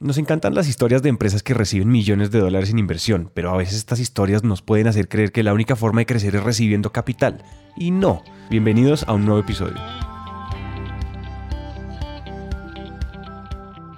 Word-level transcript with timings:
Nos 0.00 0.16
encantan 0.16 0.54
las 0.54 0.68
historias 0.68 1.02
de 1.02 1.08
empresas 1.08 1.42
que 1.42 1.54
reciben 1.54 1.90
millones 1.90 2.30
de 2.30 2.38
dólares 2.38 2.70
en 2.70 2.78
inversión, 2.78 3.32
pero 3.34 3.50
a 3.50 3.56
veces 3.56 3.74
estas 3.74 3.98
historias 3.98 4.44
nos 4.44 4.62
pueden 4.62 4.86
hacer 4.86 5.08
creer 5.08 5.32
que 5.32 5.42
la 5.42 5.52
única 5.52 5.74
forma 5.74 6.00
de 6.00 6.06
crecer 6.06 6.36
es 6.36 6.44
recibiendo 6.44 6.92
capital. 6.92 7.42
Y 7.76 7.90
no. 7.90 8.22
Bienvenidos 8.48 9.02
a 9.08 9.14
un 9.14 9.24
nuevo 9.24 9.40
episodio. 9.40 9.74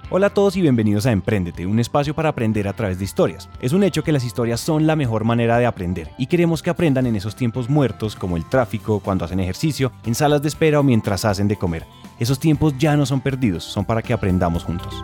Hola 0.09 0.27
a 0.27 0.29
todos 0.31 0.57
y 0.57 0.61
bienvenidos 0.61 1.05
a 1.05 1.11
Emprendete, 1.11 1.67
un 1.67 1.79
espacio 1.79 2.15
para 2.15 2.29
aprender 2.29 2.67
a 2.67 2.73
través 2.73 2.97
de 2.97 3.05
historias. 3.05 3.47
Es 3.61 3.71
un 3.71 3.83
hecho 3.83 4.03
que 4.03 4.11
las 4.11 4.25
historias 4.25 4.59
son 4.59 4.87
la 4.87 4.95
mejor 4.95 5.23
manera 5.23 5.59
de 5.59 5.67
aprender 5.67 6.09
y 6.17 6.25
queremos 6.25 6.63
que 6.63 6.71
aprendan 6.71 7.05
en 7.05 7.15
esos 7.15 7.35
tiempos 7.35 7.69
muertos 7.69 8.15
como 8.15 8.37
el 8.37 8.49
tráfico, 8.49 9.01
cuando 9.01 9.23
hacen 9.23 9.39
ejercicio, 9.39 9.91
en 10.03 10.15
salas 10.15 10.41
de 10.41 10.47
espera 10.47 10.79
o 10.79 10.83
mientras 10.83 11.25
hacen 11.25 11.47
de 11.47 11.57
comer. 11.57 11.85
Esos 12.19 12.39
tiempos 12.39 12.73
ya 12.79 12.97
no 12.97 13.05
son 13.05 13.21
perdidos, 13.21 13.63
son 13.63 13.85
para 13.85 14.01
que 14.01 14.13
aprendamos 14.13 14.63
juntos. 14.63 14.99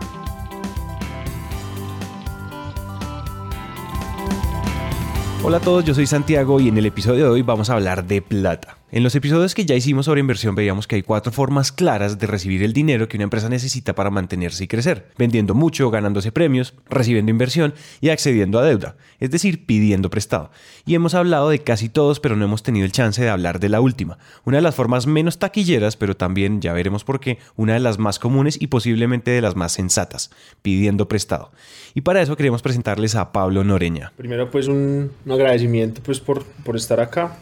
Hola 5.40 5.58
a 5.58 5.60
todos, 5.60 5.84
yo 5.84 5.94
soy 5.94 6.06
Santiago 6.06 6.58
y 6.58 6.68
en 6.68 6.76
el 6.78 6.86
episodio 6.86 7.24
de 7.24 7.30
hoy 7.30 7.42
vamos 7.42 7.70
a 7.70 7.74
hablar 7.74 8.04
de 8.04 8.20
plata. 8.20 8.76
En 8.90 9.02
los 9.02 9.14
episodios 9.14 9.54
que 9.54 9.66
ya 9.66 9.74
hicimos 9.74 10.06
sobre 10.06 10.20
inversión 10.20 10.54
veíamos 10.54 10.86
que 10.86 10.96
hay 10.96 11.02
cuatro 11.02 11.30
formas 11.30 11.72
claras 11.72 12.18
de 12.18 12.26
recibir 12.26 12.62
el 12.62 12.72
dinero 12.72 13.06
que 13.06 13.18
una 13.18 13.24
empresa 13.24 13.50
necesita 13.50 13.94
para 13.94 14.08
mantenerse 14.08 14.64
y 14.64 14.66
crecer, 14.66 15.08
vendiendo 15.18 15.54
mucho, 15.54 15.90
ganándose 15.90 16.32
premios, 16.32 16.72
recibiendo 16.88 17.30
inversión 17.30 17.74
y 18.00 18.08
accediendo 18.08 18.58
a 18.58 18.64
deuda, 18.64 18.96
es 19.20 19.30
decir, 19.30 19.66
pidiendo 19.66 20.08
prestado. 20.08 20.50
Y 20.86 20.94
hemos 20.94 21.12
hablado 21.12 21.50
de 21.50 21.58
casi 21.58 21.90
todos, 21.90 22.18
pero 22.18 22.34
no 22.34 22.46
hemos 22.46 22.62
tenido 22.62 22.86
el 22.86 22.92
chance 22.92 23.20
de 23.20 23.28
hablar 23.28 23.60
de 23.60 23.68
la 23.68 23.82
última, 23.82 24.16
una 24.46 24.56
de 24.56 24.62
las 24.62 24.74
formas 24.74 25.06
menos 25.06 25.38
taquilleras, 25.38 25.96
pero 25.96 26.16
también, 26.16 26.62
ya 26.62 26.72
veremos 26.72 27.04
por 27.04 27.20
qué, 27.20 27.36
una 27.56 27.74
de 27.74 27.80
las 27.80 27.98
más 27.98 28.18
comunes 28.18 28.56
y 28.58 28.68
posiblemente 28.68 29.30
de 29.32 29.42
las 29.42 29.54
más 29.54 29.72
sensatas, 29.72 30.30
pidiendo 30.62 31.08
prestado. 31.08 31.52
Y 31.92 32.00
para 32.00 32.22
eso 32.22 32.36
queremos 32.36 32.62
presentarles 32.62 33.16
a 33.16 33.32
Pablo 33.32 33.64
Noreña. 33.64 34.12
Primero 34.16 34.50
pues 34.50 34.66
un, 34.66 35.10
agradecimiento 35.28 36.00
pues 36.02 36.20
por, 36.20 36.44
por 36.64 36.74
estar 36.76 37.00
acá, 37.00 37.36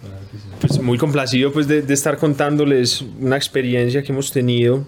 pues 0.61 0.81
muy 0.81 0.99
complacido 0.99 1.36
pues 1.53 1.69
de, 1.69 1.81
estar 1.93 2.19
contándoles 2.19 3.05
una 3.21 3.37
experiencia 3.37 4.03
que 4.03 4.13
hemos 4.13 4.31
tenido 4.33 4.85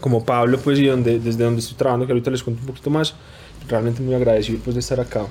como 0.00 0.24
Pablo 0.24 0.58
pues 0.58 0.78
y 0.78 0.86
donde, 0.86 1.18
desde 1.18 1.44
donde 1.44 1.60
estoy 1.60 1.76
trabajando 1.76 2.06
que 2.06 2.12
ahorita 2.12 2.30
les 2.30 2.42
cuento 2.42 2.62
un 2.62 2.66
poquito 2.68 2.90
más 2.90 3.14
realmente 3.68 4.02
muy 4.02 4.14
agradecido 4.14 4.60
pues 4.62 4.74
de 4.74 4.80
estar 4.80 5.00
acá. 5.00 5.26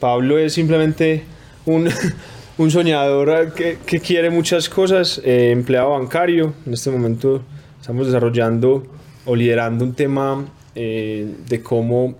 Pablo 0.00 0.38
es 0.38 0.52
simplemente 0.54 1.24
un, 1.66 1.88
un 2.58 2.70
soñador 2.70 3.52
que, 3.54 3.78
que, 3.84 4.00
quiere 4.00 4.30
muchas 4.30 4.68
cosas 4.68 5.20
eh, 5.24 5.50
empleado 5.50 5.90
bancario 5.90 6.54
en 6.66 6.72
este 6.72 6.90
momento 6.90 7.42
estamos 7.80 8.06
desarrollando 8.06 8.84
o 9.26 9.36
liderando 9.36 9.84
un 9.84 9.94
tema 9.94 10.46
eh, 10.74 11.34
de 11.48 11.62
cómo 11.62 12.16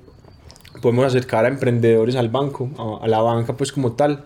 podemos 0.82 1.06
acercar 1.06 1.44
a 1.44 1.48
emprendedores 1.48 2.16
al 2.16 2.28
banco 2.28 3.00
a, 3.02 3.08
la 3.08 3.20
banca 3.20 3.56
pues 3.56 3.72
como 3.72 3.92
tal 3.92 4.24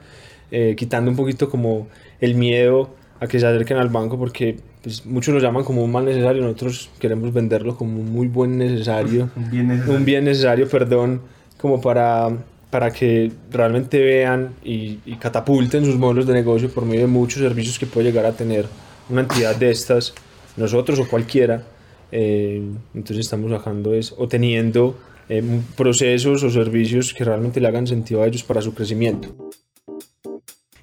eh, 0.51 0.75
quitando 0.77 1.11
un 1.11 1.17
poquito 1.17 1.49
como 1.49 1.89
el 2.21 2.35
miedo 2.35 2.91
a 3.23 3.29
que 3.29 3.39
se 3.39 3.47
acerquen 3.47 3.77
al 3.77 3.89
banco 3.89 4.19
porque 4.19 4.57
pues, 4.83 5.07
muchos 5.07 5.33
lo 5.33 5.41
llaman 5.41 5.63
como 5.63 5.85
un 5.85 5.93
mal 5.93 6.05
necesario, 6.05 6.43
nosotros 6.43 6.91
queremos 6.99 7.33
venderlo 7.33 7.77
como 7.77 8.01
un 8.01 8.13
muy 8.13 8.27
buen 8.27 8.59
necesario, 8.59 9.31
un 9.37 9.49
bien 9.49 9.69
necesario, 9.69 9.97
un 9.97 10.05
bien 10.05 10.25
necesario 10.25 10.69
perdón, 10.69 11.21
como 11.57 11.81
para, 11.81 12.31
para 12.69 12.91
que 12.91 13.31
realmente 13.49 14.01
vean 14.01 14.55
y, 14.65 14.97
catapulten 15.21 15.85
sus 15.85 15.97
modelos 15.97 16.27
de 16.27 16.35
negocio 16.35 16.69
por 16.69 16.85
medio 16.85 17.03
de 17.03 17.07
muchos 17.07 17.41
servicios 17.41 17.79
que 17.79 17.87
puede 17.87 18.09
llegar 18.09 18.27
a 18.27 18.33
tener 18.33 18.67
una 19.09 19.21
entidad 19.21 19.55
de 19.55 19.71
estas, 19.71 20.15
nosotros 20.57 20.99
o 20.99 21.07
cualquiera. 21.07 21.63
Eh, 22.11 22.61
entonces 22.93 23.25
estamos 23.25 23.53
bajando 23.53 23.95
es, 23.95 24.13
o 24.19 24.27
teniendo 24.27 24.99
eh, 25.29 25.45
procesos 25.77 26.43
o 26.43 26.51
servicios 26.51 27.15
que 27.15 27.23
realmente 27.23 27.61
le 27.61 27.69
hagan 27.69 27.87
sentido 27.87 28.21
a 28.21 28.27
ellos 28.27 28.43
para 28.43 28.61
su 28.61 28.75
crecimiento. 28.75 29.29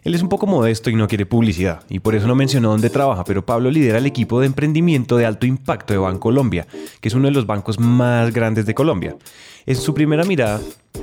Él 0.04 0.16
es 0.16 0.22
un 0.22 0.30
poco 0.30 0.48
modesto 0.48 0.90
y 0.90 0.96
no 0.96 1.08
quiere 1.08 1.26
publicidad, 1.26 1.84
y 1.90 2.00
por 2.00 2.16
eso 2.16 2.26
no 2.28 2.36
mencionó 2.36 2.70
dónde 2.70 2.90
trabaja, 2.90 3.24
pero 3.26 3.46
Pablo 3.46 3.70
lidera 3.70 3.98
el 3.98 4.06
equipo 4.06 4.40
de 4.40 4.48
emprendimiento 4.48 5.18
de 5.18 5.26
alto 5.26 5.46
impacto 5.46 5.94
de 5.94 6.00
Bancolombia, 6.00 6.68
que 7.02 7.10
es 7.10 7.14
uno 7.14 7.28
de 7.28 7.34
los 7.34 7.46
bancos 7.46 7.80
más 7.80 8.34
grandes 8.34 8.66
de 8.66 8.74
Colombia. 8.74 9.18
En 9.66 9.76
su 9.76 9.94
primera 9.94 10.24
mirada, 10.24 10.62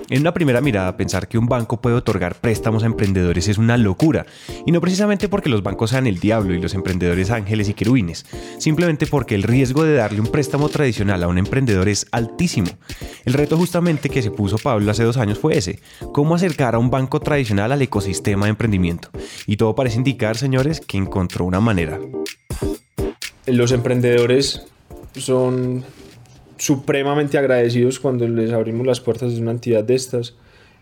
en 0.09 0.21
una 0.21 0.35
primera 0.35 0.61
mirada, 0.61 0.97
pensar 0.97 1.29
que 1.29 1.39
un 1.39 1.47
banco 1.47 1.81
puede 1.81 1.97
otorgar 1.97 2.37
préstamos 2.37 2.83
a 2.83 2.87
emprendedores 2.87 3.49
es 3.49 3.59
una 3.59 3.77
locura, 3.77 4.27
y 4.65 4.73
no 4.73 4.81
precisamente 4.81 5.29
porque 5.29 5.49
los 5.49 5.63
bancos 5.63 5.91
sean 5.91 6.07
el 6.07 6.21
diablo 6.21 6.55
y 6.55 6.61
los 6.61 6.75
emprendedores 6.75 7.31
ángeles 7.31 7.69
y 7.69 7.75
querubines, 7.75 8.27
simplemente 8.59 9.07
porque 9.07 9.35
el 9.35 9.43
riesgo 9.43 9.83
de 9.85 9.95
darle 9.95 10.21
un 10.21 10.29
préstamo 10.29 10.69
tradicional 10.69 11.23
a 11.23 11.29
un 11.29 11.39
emprendedor 11.39 11.89
es 11.89 12.07
altísimo. 12.13 12.69
El 13.25 13.35
reto 13.35 13.57
justamente 13.57 14.09
que 14.09 14.23
se 14.23 14.31
puso 14.31 14.59
Pablo 14.59 14.91
hace 14.91 15.03
dos 15.03 15.17
años 15.17 15.39
fue 15.39 15.59
ese, 15.59 15.81
cómo 16.13 16.35
acercar 16.35 16.75
a 16.75 16.79
un 16.79 16.91
banco 16.91 17.21
tradicional 17.21 17.73
al 17.73 17.83
ecosistema 17.83 18.47
de 18.47 18.51
emprendimiento. 18.51 19.11
Y 19.47 19.57
todo 19.57 19.75
parece 19.75 19.97
indicar, 19.97 20.37
señores, 20.37 20.81
que 20.81 20.99
encontró 20.99 21.45
una 21.45 21.61
manera. 21.61 21.99
Los 23.47 23.73
emprendedores 23.73 24.67
son 25.15 25.85
supremamente 26.59 27.39
agradecidos 27.39 28.00
cuando 28.00 28.27
les 28.28 28.53
abrimos 28.53 28.87
las 28.87 29.00
puertas 29.00 29.34
de 29.34 29.41
una 29.41 29.53
entidad 29.53 29.84
de 29.84 29.94
estas. 29.94 30.34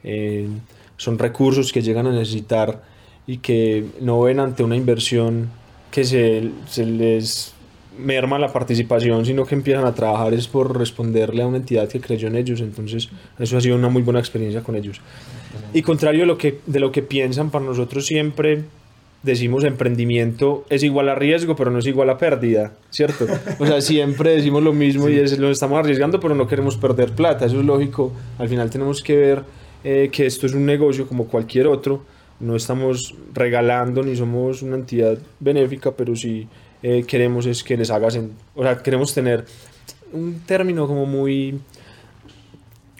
Eh, 0.02 0.48
son 0.96 1.18
recursos 1.18 1.72
que 1.72 1.82
llegan 1.82 2.06
a 2.06 2.12
necesitar 2.12 2.82
y 3.26 3.38
que 3.38 3.84
no 4.00 4.20
ven 4.22 4.40
ante 4.40 4.62
una 4.62 4.76
inversión 4.76 5.50
que 5.90 6.04
se, 6.04 6.50
se, 6.68 6.84
les 6.84 7.54
merma 7.98 8.38
la 8.38 8.52
participación, 8.52 9.24
sino 9.24 9.46
que 9.46 9.54
empiezan 9.54 9.86
a 9.86 9.94
trabajar 9.94 10.34
es 10.34 10.48
por 10.48 10.76
responderle 10.76 11.42
a 11.42 11.46
una 11.46 11.58
entidad 11.58 11.88
que 11.88 12.00
creyó 12.00 12.28
en 12.28 12.36
ellos. 12.36 12.60
Entonces, 12.60 13.08
eso 13.38 13.56
ha 13.56 13.60
sido 13.60 13.76
una 13.76 13.88
muy 13.88 14.02
buena 14.02 14.20
experiencia 14.20 14.62
con 14.62 14.76
ellos. 14.76 15.00
Y 15.72 15.82
contrario 15.82 16.20
de 16.20 16.26
lo 16.26 16.38
que, 16.38 16.60
de 16.66 16.80
lo 16.80 16.92
que 16.92 17.02
piensan, 17.02 17.50
para 17.50 17.64
nosotros 17.64 18.06
siempre 18.06 18.64
decimos 19.24 19.64
emprendimiento 19.64 20.64
es 20.68 20.82
igual 20.82 21.08
a 21.08 21.14
riesgo, 21.14 21.56
pero 21.56 21.70
no 21.70 21.78
es 21.78 21.86
igual 21.86 22.10
a 22.10 22.18
pérdida, 22.18 22.74
¿cierto? 22.90 23.26
O 23.58 23.66
sea, 23.66 23.80
siempre 23.80 24.36
decimos 24.36 24.62
lo 24.62 24.72
mismo 24.72 25.08
y 25.08 25.18
es, 25.18 25.38
lo 25.38 25.50
estamos 25.50 25.78
arriesgando, 25.78 26.20
pero 26.20 26.34
no 26.34 26.46
queremos 26.46 26.76
perder 26.76 27.12
plata, 27.12 27.46
eso 27.46 27.58
es 27.58 27.64
lógico. 27.64 28.12
Al 28.38 28.48
final 28.48 28.70
tenemos 28.70 29.02
que 29.02 29.16
ver 29.16 29.42
eh, 29.82 30.10
que 30.12 30.26
esto 30.26 30.46
es 30.46 30.54
un 30.54 30.66
negocio 30.66 31.08
como 31.08 31.26
cualquier 31.26 31.66
otro, 31.66 32.04
no 32.40 32.54
estamos 32.54 33.14
regalando 33.32 34.02
ni 34.02 34.14
somos 34.14 34.62
una 34.62 34.76
entidad 34.76 35.18
benéfica, 35.40 35.92
pero 35.92 36.14
sí 36.14 36.46
eh, 36.82 37.04
queremos 37.06 37.46
es 37.46 37.64
que 37.64 37.76
les 37.76 37.90
hagas, 37.90 38.18
o 38.54 38.62
sea, 38.62 38.82
queremos 38.82 39.14
tener 39.14 39.46
un 40.12 40.40
término 40.46 40.86
como 40.86 41.06
muy 41.06 41.58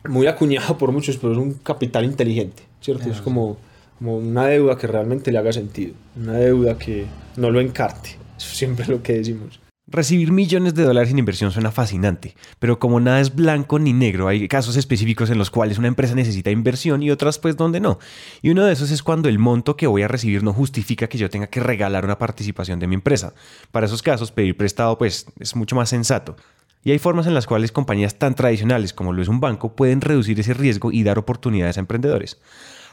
muy 0.09 0.27
acuñado 0.27 0.77
por 0.79 0.93
muchos, 0.93 1.17
pero 1.17 1.33
es 1.33 1.39
un 1.39 1.55
capital 1.55 2.05
inteligente, 2.05 2.63
¿cierto? 2.81 3.11
Es 3.11 3.21
como 3.21 3.57
como 3.99 4.19
una 4.19 4.47
deuda 4.47 4.77
que 4.77 4.87
realmente 4.87 5.33
le 5.33 5.39
haga 5.39 5.53
sentido, 5.53 5.95
una 6.17 6.35
deuda 6.35 6.79
que 6.79 7.07
no 7.37 7.51
lo 7.51 7.61
encarte. 7.61 8.11
Eso 8.37 8.51
es 8.51 8.57
siempre 8.57 8.87
lo 8.87 9.03
que 9.03 9.15
decimos. 9.15 9.61
Recibir 9.87 10.33
millones 10.33 10.75
de 10.75 10.83
dólares 10.83 11.11
en 11.11 11.19
inversión 11.19 11.53
suena 11.53 11.71
fascinante, 11.71 12.35
pero 12.59 12.79
como 12.79 13.01
nada 13.01 13.21
es 13.21 13.35
blanco 13.35 13.79
ni 13.79 13.93
negro, 13.93 14.29
hay 14.29 14.49
casos 14.49 14.77
específicos 14.77 15.29
en 15.29 15.37
los 15.37 15.51
cuales 15.51 15.77
una 15.77 15.89
empresa 15.89 16.15
necesita 16.15 16.51
inversión 16.51 17.03
y 17.03 17.11
otras 17.11 17.39
pues 17.39 17.59
donde 17.59 17.81
no. 17.81 17.99
Y 18.41 18.49
uno 18.49 18.65
de 18.65 18.73
esos 18.73 18.91
es 18.91 19.03
cuando 19.03 19.29
el 19.29 19.39
monto 19.39 19.77
que 19.77 19.87
voy 19.87 20.01
a 20.01 20.09
recibir 20.09 20.43
no 20.43 20.55
justifica 20.55 21.07
que 21.07 21.19
yo 21.19 21.29
tenga 21.29 21.49
que 21.49 21.61
regalar 21.61 22.07
una 22.07 22.17
participación 22.17 22.81
de 22.81 22.87
mi 22.87 22.95
empresa. 22.95 23.35
Para 23.73 23.85
esos 23.85 24.03
casos 24.03 24.33
pedir 24.33 24.57
prestado 24.57 24.97
pues 24.97 25.27
es 25.39 25.55
mucho 25.55 25.77
más 25.77 25.91
sensato. 25.91 26.35
Y 26.83 26.91
hay 26.91 26.99
formas 26.99 27.27
en 27.27 27.35
las 27.35 27.47
cuales 27.47 27.71
compañías 27.71 28.19
tan 28.19 28.35
tradicionales 28.35 28.95
como 28.95 29.13
lo 29.13 29.21
es 29.21 29.29
un 29.29 29.41
banco 29.41 29.77
pueden 29.77 30.01
reducir 30.01 30.41
ese 30.41 30.55
riesgo 30.55 30.93
y 30.93 31.03
dar 31.03 31.19
oportunidades 31.19 31.77
a 31.77 31.81
emprendedores. 31.81 32.41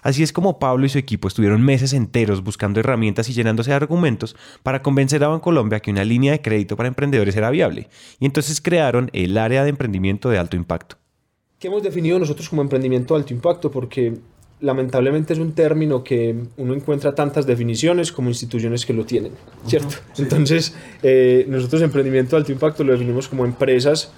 Así 0.02 0.24
es 0.24 0.34
como 0.34 0.60
Pablo 0.60 0.86
y 0.86 0.90
su 0.90 0.98
equipo 0.98 1.28
estuvieron 1.28 1.62
meses 1.62 1.94
enteros 1.94 2.44
buscando 2.44 2.80
herramientas 2.80 3.30
y 3.30 3.34
llenándose 3.34 3.70
de 3.70 3.76
argumentos 3.76 4.36
para 4.64 4.82
convencer 4.82 5.24
a 5.24 5.28
Bancolombia 5.28 5.80
que 5.80 5.92
una 5.92 6.04
línea 6.04 6.32
de 6.32 6.42
crédito 6.42 6.76
para 6.76 6.88
emprendedores 6.88 7.36
era 7.36 7.50
viable. 7.52 7.90
Y 8.20 8.26
entonces 8.26 8.62
crearon 8.62 9.10
el 9.14 9.38
área 9.38 9.64
de 9.64 9.70
emprendimiento 9.70 10.30
de 10.30 10.40
alto 10.40 10.56
impacto. 10.56 10.98
¿Qué 11.60 11.68
hemos 11.68 11.84
definido 11.84 12.18
nosotros 12.18 12.50
como 12.50 12.64
emprendimiento 12.64 13.14
de 13.14 13.20
alto 13.20 13.34
impacto? 13.34 13.70
Porque 13.70 14.18
lamentablemente 14.62 15.34
es 15.34 15.40
un 15.40 15.54
término 15.54 16.04
que 16.04 16.36
uno 16.58 16.74
encuentra 16.74 17.14
tantas 17.14 17.46
definiciones 17.46 18.12
como 18.12 18.30
instituciones 18.30 18.86
que 18.86 18.94
lo 18.94 19.06
tienen, 19.06 19.34
¿cierto? 19.66 19.96
Entonces, 20.18 20.76
eh, 21.04 21.46
nosotros 21.50 21.82
emprendimiento 21.82 22.36
de 22.36 22.42
alto 22.42 22.52
impacto 22.52 22.84
lo 22.84 22.94
definimos 22.94 23.28
como 23.28 23.46
empresas 23.46 24.12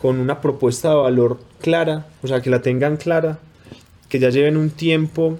con 0.00 0.20
una 0.20 0.40
propuesta 0.40 0.90
de 0.90 0.96
valor 0.96 1.40
clara, 1.60 2.06
o 2.22 2.28
sea, 2.28 2.40
que 2.42 2.50
la 2.50 2.60
tengan 2.60 2.96
clara, 2.96 3.38
que 4.08 4.18
ya 4.18 4.30
lleven 4.30 4.56
un 4.56 4.70
tiempo 4.70 5.38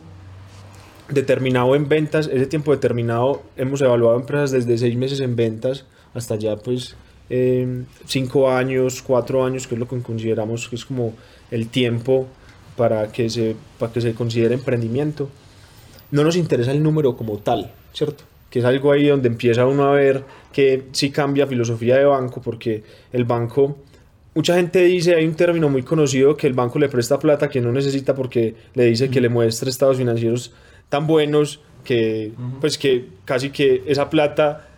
determinado 1.08 1.74
en 1.76 1.88
ventas. 1.88 2.28
Ese 2.32 2.46
tiempo 2.46 2.72
determinado 2.72 3.42
hemos 3.56 3.80
evaluado 3.80 4.18
empresas 4.18 4.50
desde 4.50 4.78
seis 4.78 4.96
meses 4.96 5.20
en 5.20 5.36
ventas 5.36 5.84
hasta 6.14 6.36
ya 6.36 6.56
pues 6.56 6.96
eh, 7.28 7.84
cinco 8.06 8.50
años, 8.50 9.02
cuatro 9.02 9.44
años, 9.44 9.66
que 9.66 9.74
es 9.74 9.78
lo 9.78 9.88
que 9.88 10.00
consideramos 10.00 10.68
que 10.68 10.76
es 10.76 10.84
como 10.84 11.14
el 11.50 11.68
tiempo 11.68 12.26
para 12.76 13.10
que 13.10 13.28
se, 13.30 13.56
para 13.78 13.92
que 13.92 14.00
se 14.00 14.14
considere 14.14 14.54
emprendimiento. 14.54 15.28
No 16.10 16.22
nos 16.22 16.36
interesa 16.36 16.72
el 16.72 16.82
número 16.82 17.16
como 17.16 17.38
tal, 17.38 17.72
¿cierto? 17.92 18.24
Que 18.50 18.60
es 18.60 18.64
algo 18.64 18.92
ahí 18.92 19.08
donde 19.08 19.28
empieza 19.28 19.66
uno 19.66 19.84
a 19.84 19.92
ver 19.92 20.24
que 20.52 20.84
sí 20.92 21.10
cambia 21.10 21.46
filosofía 21.46 21.96
de 21.96 22.04
banco, 22.04 22.40
porque 22.40 22.84
el 23.12 23.24
banco 23.24 23.76
mucha 24.36 24.54
gente 24.54 24.84
dice, 24.84 25.14
hay 25.14 25.26
un 25.26 25.34
término 25.34 25.70
muy 25.70 25.82
conocido 25.82 26.36
que 26.36 26.46
el 26.46 26.52
banco 26.52 26.78
le 26.78 26.90
presta 26.90 27.18
plata 27.18 27.48
que 27.48 27.62
no 27.62 27.72
necesita 27.72 28.14
porque 28.14 28.54
le 28.74 28.84
dice 28.84 29.08
que 29.08 29.18
le 29.22 29.30
muestre 29.30 29.70
estados 29.70 29.96
financieros 29.96 30.52
tan 30.90 31.06
buenos 31.06 31.60
que, 31.82 32.32
pues 32.60 32.76
que 32.76 33.06
casi 33.24 33.48
que 33.48 33.82
esa 33.86 34.10
plata 34.10 34.68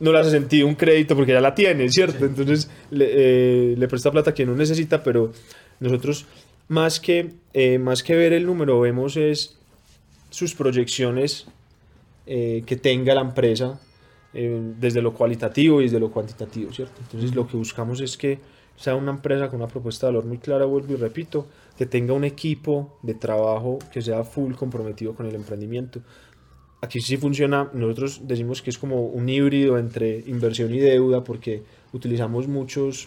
no 0.00 0.12
le 0.12 0.18
hace 0.18 0.30
sentido 0.30 0.66
un 0.66 0.76
crédito 0.76 1.14
porque 1.14 1.32
ya 1.32 1.42
la 1.42 1.54
tiene, 1.54 1.90
¿cierto? 1.90 2.24
Entonces 2.24 2.70
le, 2.90 3.06
eh, 3.10 3.74
le, 3.76 3.86
presta 3.86 4.10
plata 4.10 4.32
que 4.32 4.46
no 4.46 4.54
necesita, 4.54 5.02
pero 5.02 5.30
nosotros 5.78 6.24
más 6.68 6.98
que, 6.98 7.32
eh, 7.52 7.78
más 7.78 8.02
que 8.02 8.16
ver 8.16 8.32
el 8.32 8.46
número 8.46 8.80
vemos 8.80 9.18
es 9.18 9.58
sus 10.30 10.54
proyecciones 10.54 11.46
eh, 12.26 12.62
que 12.64 12.76
tenga 12.76 13.14
la 13.14 13.20
empresa 13.20 13.78
desde 14.32 15.02
lo 15.02 15.12
cualitativo 15.12 15.82
y 15.82 15.84
desde 15.84 16.00
lo 16.00 16.10
cuantitativo, 16.10 16.72
¿cierto? 16.72 17.02
Entonces 17.02 17.34
lo 17.34 17.46
que 17.46 17.58
buscamos 17.58 18.00
es 18.00 18.16
que 18.16 18.38
sea 18.82 18.96
una 18.96 19.12
empresa 19.12 19.48
con 19.48 19.60
una 19.60 19.68
propuesta 19.68 20.06
de 20.06 20.12
valor 20.12 20.26
muy 20.26 20.38
clara, 20.38 20.64
vuelvo 20.64 20.92
y 20.92 20.96
repito, 20.96 21.46
que 21.78 21.86
tenga 21.86 22.14
un 22.14 22.24
equipo 22.24 22.98
de 23.02 23.14
trabajo 23.14 23.78
que 23.92 24.02
sea 24.02 24.24
full 24.24 24.54
comprometido 24.54 25.14
con 25.14 25.26
el 25.26 25.34
emprendimiento. 25.36 26.00
Aquí 26.80 27.00
sí 27.00 27.16
funciona, 27.16 27.70
nosotros 27.72 28.22
decimos 28.24 28.60
que 28.60 28.70
es 28.70 28.78
como 28.78 29.06
un 29.06 29.28
híbrido 29.28 29.78
entre 29.78 30.24
inversión 30.26 30.74
y 30.74 30.80
deuda 30.80 31.22
porque 31.22 31.62
utilizamos 31.92 32.48
muchos, 32.48 33.06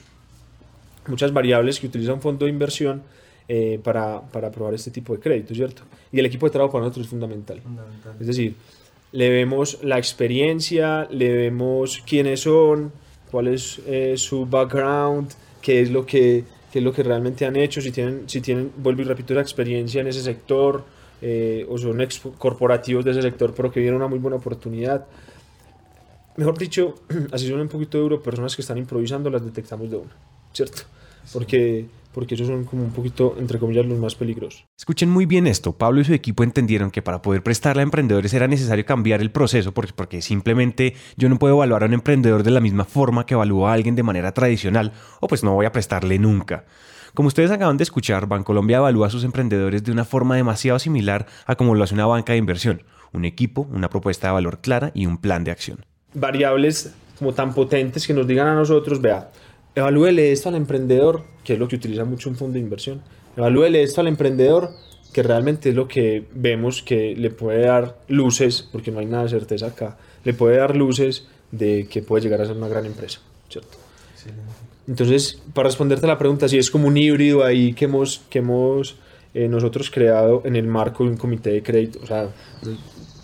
muchas 1.08 1.34
variables 1.34 1.82
que 1.82 1.88
utiliza 1.88 2.14
un 2.14 2.22
fondo 2.22 2.46
de 2.46 2.52
inversión 2.52 3.04
eh, 3.50 3.78
para, 3.84 4.22
para 4.22 4.48
aprobar 4.48 4.74
este 4.74 4.92
tipo 4.92 5.14
de 5.14 5.20
crédito, 5.20 5.54
¿cierto? 5.54 5.82
Y 6.10 6.20
el 6.20 6.26
equipo 6.26 6.46
de 6.46 6.52
trabajo 6.52 6.72
para 6.72 6.86
nosotros 6.86 7.06
es 7.08 7.10
fundamental. 7.10 7.60
fundamental. 7.60 8.16
Es 8.18 8.28
decir, 8.28 8.56
le 9.12 9.30
vemos 9.30 9.80
la 9.84 9.98
experiencia, 9.98 11.06
le 11.12 11.34
vemos 11.34 12.02
quiénes 12.08 12.40
son, 12.40 12.94
cuál 13.30 13.50
es 13.50 13.82
eh, 13.86 14.14
su 14.16 14.46
background, 14.46 15.32
qué 15.66 15.82
es 15.82 15.90
lo 15.90 16.06
que, 16.06 16.44
qué 16.72 16.78
es 16.78 16.86
lo 16.86 16.94
que 16.94 17.02
realmente 17.02 17.44
han 17.44 17.56
hecho, 17.56 17.82
si 17.82 17.92
tienen, 17.92 18.30
si 18.30 18.40
tienen, 18.40 18.72
vuelvo 18.78 19.02
y 19.02 19.06
repito, 19.06 19.34
la 19.34 19.42
experiencia 19.42 20.00
en 20.00 20.06
ese 20.06 20.22
sector 20.22 20.86
eh, 21.24 21.66
o 21.68 21.76
son 21.80 22.02
ex 22.02 22.22
corporativos 22.38 23.04
de 23.04 23.10
ese 23.10 23.24
sector, 23.24 23.52
pero 23.56 23.72
que 23.72 23.80
vieron 23.80 23.98
una 23.98 24.08
muy 24.08 24.20
buena 24.20 24.38
oportunidad. 24.38 25.08
Mejor 26.38 26.56
dicho, 26.60 26.94
así 27.32 27.48
son 27.48 27.62
un 27.62 27.68
poquito 27.68 27.98
duro, 27.98 28.22
personas 28.22 28.56
que 28.56 28.62
están 28.62 28.78
improvisando 28.78 29.32
las 29.32 29.44
detectamos 29.44 29.90
de 29.90 29.98
una, 29.98 30.12
¿cierto? 30.54 30.84
Porque 31.34 31.88
porque 32.16 32.36
esos 32.36 32.48
son 32.48 32.64
como 32.64 32.82
un 32.82 32.92
poquito, 32.92 33.36
entre 33.38 33.60
comillas, 33.60 33.86
los 33.86 34.00
más 34.00 34.16
peligrosos. 34.16 34.66
Escuchen 34.78 35.10
muy 35.10 35.26
bien 35.26 35.48
esto. 35.48 35.74
Pablo 35.74 36.00
y 36.00 36.06
su 36.06 36.14
equipo 36.14 36.46
entendieron 36.46 36.90
que 36.90 37.02
para 37.02 37.22
poder 37.22 37.44
prestarle 37.44 37.82
a 37.82 37.84
emprendedores 37.84 38.34
era 38.34 38.48
necesario 38.48 38.86
cambiar 38.86 39.20
el 39.20 39.32
proceso 39.32 39.74
porque, 39.74 39.92
porque 39.94 40.22
simplemente 40.22 40.96
yo 41.18 41.28
no 41.28 41.38
puedo 41.38 41.56
evaluar 41.56 41.84
a 41.84 41.88
un 41.88 41.94
emprendedor 41.94 42.44
de 42.44 42.52
la 42.52 42.62
misma 42.62 42.86
forma 42.86 43.26
que 43.26 43.34
evalúo 43.34 43.68
a 43.68 43.74
alguien 43.74 43.96
de 43.96 44.04
manera 44.04 44.34
tradicional 44.34 44.94
o 45.20 45.28
pues 45.28 45.44
no 45.44 45.54
voy 45.54 45.66
a 45.66 45.74
prestarle 45.74 46.18
nunca. 46.18 46.64
Como 47.14 47.28
ustedes 47.28 47.52
acaban 47.52 47.76
de 47.76 47.84
escuchar, 47.84 48.28
Bancolombia 48.28 48.78
evalúa 48.78 49.08
a 49.08 49.10
sus 49.10 49.26
emprendedores 49.26 49.84
de 49.84 49.92
una 49.92 50.06
forma 50.06 50.38
demasiado 50.38 50.80
similar 50.80 51.26
a 51.46 51.56
como 51.56 51.76
lo 51.76 51.84
hace 51.84 51.96
una 51.96 52.06
banca 52.06 52.32
de 52.32 52.40
inversión. 52.40 52.84
Un 53.12 53.26
equipo, 53.26 53.68
una 53.74 53.90
propuesta 53.90 54.28
de 54.28 54.34
valor 54.34 54.60
clara 54.62 54.92
y 54.94 55.06
un 55.06 55.18
plan 55.18 55.44
de 55.44 55.52
acción. 55.52 55.86
Variables 56.14 56.94
como 57.20 57.34
tan 57.34 57.54
potentes 57.54 58.08
que 58.08 58.14
nos 58.14 58.26
digan 58.26 58.48
a 58.48 58.56
nosotros, 58.56 59.02
vea, 59.02 59.32
evalúele 59.76 60.32
esto 60.32 60.50
al 60.50 60.56
emprendedor, 60.56 61.24
que 61.44 61.54
es 61.54 61.60
lo 61.60 61.68
que 61.68 61.76
utiliza 61.76 62.06
mucho 62.06 62.30
un 62.30 62.36
fondo 62.36 62.54
de 62.54 62.62
inversión. 62.62 63.02
Evalúele 63.38 63.84
esto 63.84 64.02
al 64.02 64.08
emprendedor, 64.08 64.72
que 65.14 65.24
realmente 65.24 65.70
es 65.70 65.76
lo 65.76 65.88
que 65.88 66.26
vemos 66.34 66.82
que 66.82 67.16
le 67.16 67.30
puede 67.30 67.66
dar 67.66 67.98
luces, 68.08 68.68
porque 68.72 68.92
no 68.92 69.00
hay 69.00 69.06
nada 69.06 69.24
de 69.24 69.30
certeza 69.30 69.68
acá, 69.68 69.98
le 70.24 70.34
puede 70.34 70.58
dar 70.58 70.76
luces 70.76 71.28
de 71.52 71.88
que 71.90 72.02
puede 72.02 72.24
llegar 72.24 72.42
a 72.42 72.46
ser 72.46 72.58
una 72.58 72.68
gran 72.68 72.86
empresa, 72.86 73.20
¿cierto? 73.50 73.78
Entonces, 74.88 75.42
para 75.54 75.68
responderte 75.68 76.06
a 76.06 76.10
la 76.10 76.18
pregunta, 76.18 76.48
si 76.48 76.58
es 76.58 76.70
como 76.70 76.88
un 76.88 76.98
híbrido 76.98 77.44
ahí 77.44 77.74
que 77.74 77.86
hemos, 77.86 78.22
que 78.30 78.40
hemos 78.40 78.98
eh, 79.34 79.48
nosotros 79.48 79.90
creado 79.90 80.42
en 80.46 80.56
el 80.56 80.68
marco 80.68 81.04
de 81.04 81.12
un 81.12 81.18
comité 81.18 81.52
de 81.52 81.64
crédito, 81.64 82.00
o 82.04 82.06
sea, 82.06 82.30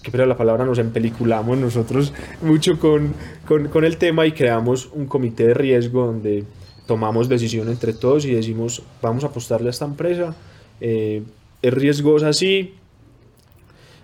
que 0.03 0.12
pero 0.12 0.25
la 0.25 0.38
palabra 0.38 0.65
nos 0.65 0.80
empeliculamos 0.80 1.57
nosotros 1.57 2.13
mucho 2.42 2.80
con, 2.80 3.13
con, 3.45 3.83
el 3.83 3.98
tema 3.98 4.25
y 4.25 4.31
creamos 4.31 4.89
un 4.94 5.06
comité 5.06 5.48
de 5.48 5.53
riesgo 5.53 6.07
donde 6.07 6.44
tomamos 6.88 7.30
decisión 7.30 7.69
entre 7.69 7.94
todos 7.94 8.25
y 8.25 8.33
decimos 8.33 8.83
vamos 9.01 9.24
a 9.24 9.27
apostarle 9.27 9.68
a 9.68 9.71
esta 9.71 9.86
empresa, 9.86 10.36
eh, 10.80 11.24
es 11.62 11.74
riesgosa 11.74 12.33
sí, 12.33 12.75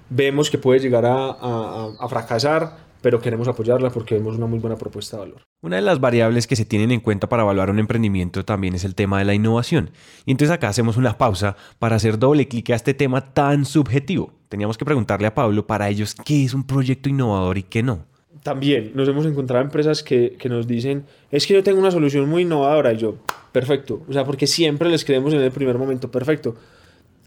vemos 0.09 0.49
que 0.49 0.57
puede 0.57 0.79
llegar 0.79 1.05
a, 1.05 1.89
a 1.99 2.07
fracasar, 2.09 2.86
pero 3.07 3.21
queremos 3.21 3.47
apoyarla 3.47 3.89
porque 3.89 4.15
vemos 4.15 4.35
una 4.35 4.47
muy 4.47 4.59
buena 4.59 4.75
propuesta 4.75 5.15
de 5.15 5.21
valor. 5.21 5.41
Una 5.61 5.77
de 5.77 5.81
las 5.81 6.01
variables 6.01 6.45
que 6.45 6.57
se 6.57 6.65
tienen 6.65 6.91
en 6.91 6.99
cuenta 6.99 7.29
para 7.29 7.43
evaluar 7.43 7.69
un 7.69 7.79
emprendimiento 7.79 8.43
también 8.43 8.75
es 8.75 8.83
el 8.83 8.95
tema 8.95 9.17
de 9.17 9.23
la 9.23 9.33
innovación. 9.33 9.91
Y 10.25 10.31
entonces 10.31 10.53
acá 10.53 10.67
hacemos 10.67 10.97
una 10.97 11.17
pausa 11.17 11.55
para 11.79 11.95
hacer 11.95 12.19
doble 12.19 12.49
clic 12.49 12.69
a 12.71 12.75
este 12.75 12.93
tema 12.93 13.33
tan 13.33 13.63
subjetivo. 13.63 14.33
Teníamos 14.49 14.77
que 14.77 14.83
preguntarle 14.83 15.25
a 15.25 15.33
Pablo 15.33 15.65
para 15.65 15.87
ellos 15.87 16.15
qué 16.25 16.43
es 16.43 16.53
un 16.53 16.67
proyecto 16.67 17.07
innovador 17.07 17.57
y 17.57 17.63
qué 17.63 17.81
no. 17.81 18.03
También 18.43 18.91
nos 18.93 19.07
hemos 19.07 19.25
encontrado 19.25 19.63
empresas 19.63 20.03
que, 20.03 20.35
que 20.37 20.49
nos 20.49 20.67
dicen, 20.67 21.05
es 21.31 21.47
que 21.47 21.53
yo 21.53 21.63
tengo 21.63 21.79
una 21.79 21.91
solución 21.91 22.27
muy 22.27 22.41
innovadora 22.41 22.91
y 22.91 22.97
yo, 22.97 23.15
perfecto. 23.53 24.01
O 24.09 24.11
sea, 24.11 24.25
porque 24.25 24.47
siempre 24.47 24.89
les 24.89 25.05
creemos 25.05 25.33
en 25.33 25.39
el 25.39 25.51
primer 25.51 25.77
momento, 25.77 26.11
perfecto 26.11 26.57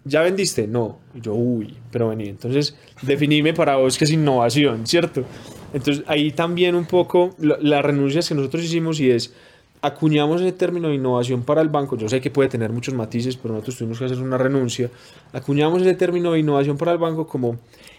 ¿ya 0.04 0.22
vendiste? 0.22 0.66
No. 0.66 0.98
Y 1.14 1.20
yo, 1.20 1.34
uy, 1.34 1.74
pero 1.90 2.08
vení. 2.08 2.28
Entonces, 2.28 2.76
definime 3.02 3.54
para 3.54 3.76
vos 3.76 3.98
qué 3.98 4.04
es 4.04 4.10
innovación, 4.10 4.86
¿cierto? 4.86 5.24
Entonces, 5.72 6.04
ahí 6.06 6.32
también 6.32 6.74
un 6.74 6.86
poco 6.86 7.30
las 7.38 7.84
renuncias 7.84 8.28
que 8.28 8.34
nosotros 8.34 8.64
hicimos 8.64 8.98
y 9.00 9.10
es, 9.10 9.34
acuñamos 9.82 10.40
ese 10.40 10.52
término 10.52 10.88
de 10.88 10.94
innovación 10.94 11.42
para 11.42 11.62
el 11.62 11.68
banco. 11.68 11.96
Yo 11.96 12.08
sé 12.08 12.20
que 12.20 12.30
puede 12.30 12.48
tener 12.48 12.70
muchos 12.70 12.94
matices, 12.94 13.36
pero 13.36 13.54
nosotros 13.54 13.76
tuvimos 13.76 13.98
que 13.98 14.04
hacer 14.04 14.20
una 14.20 14.38
renuncia. 14.38 14.90
Acuñamos 15.32 15.82
ese 15.82 15.94
término 15.94 16.32
de 16.32 16.40
innovación 16.40 16.76
para 16.76 16.92
el 16.92 16.98
banco 16.98 17.26
como 17.26 17.56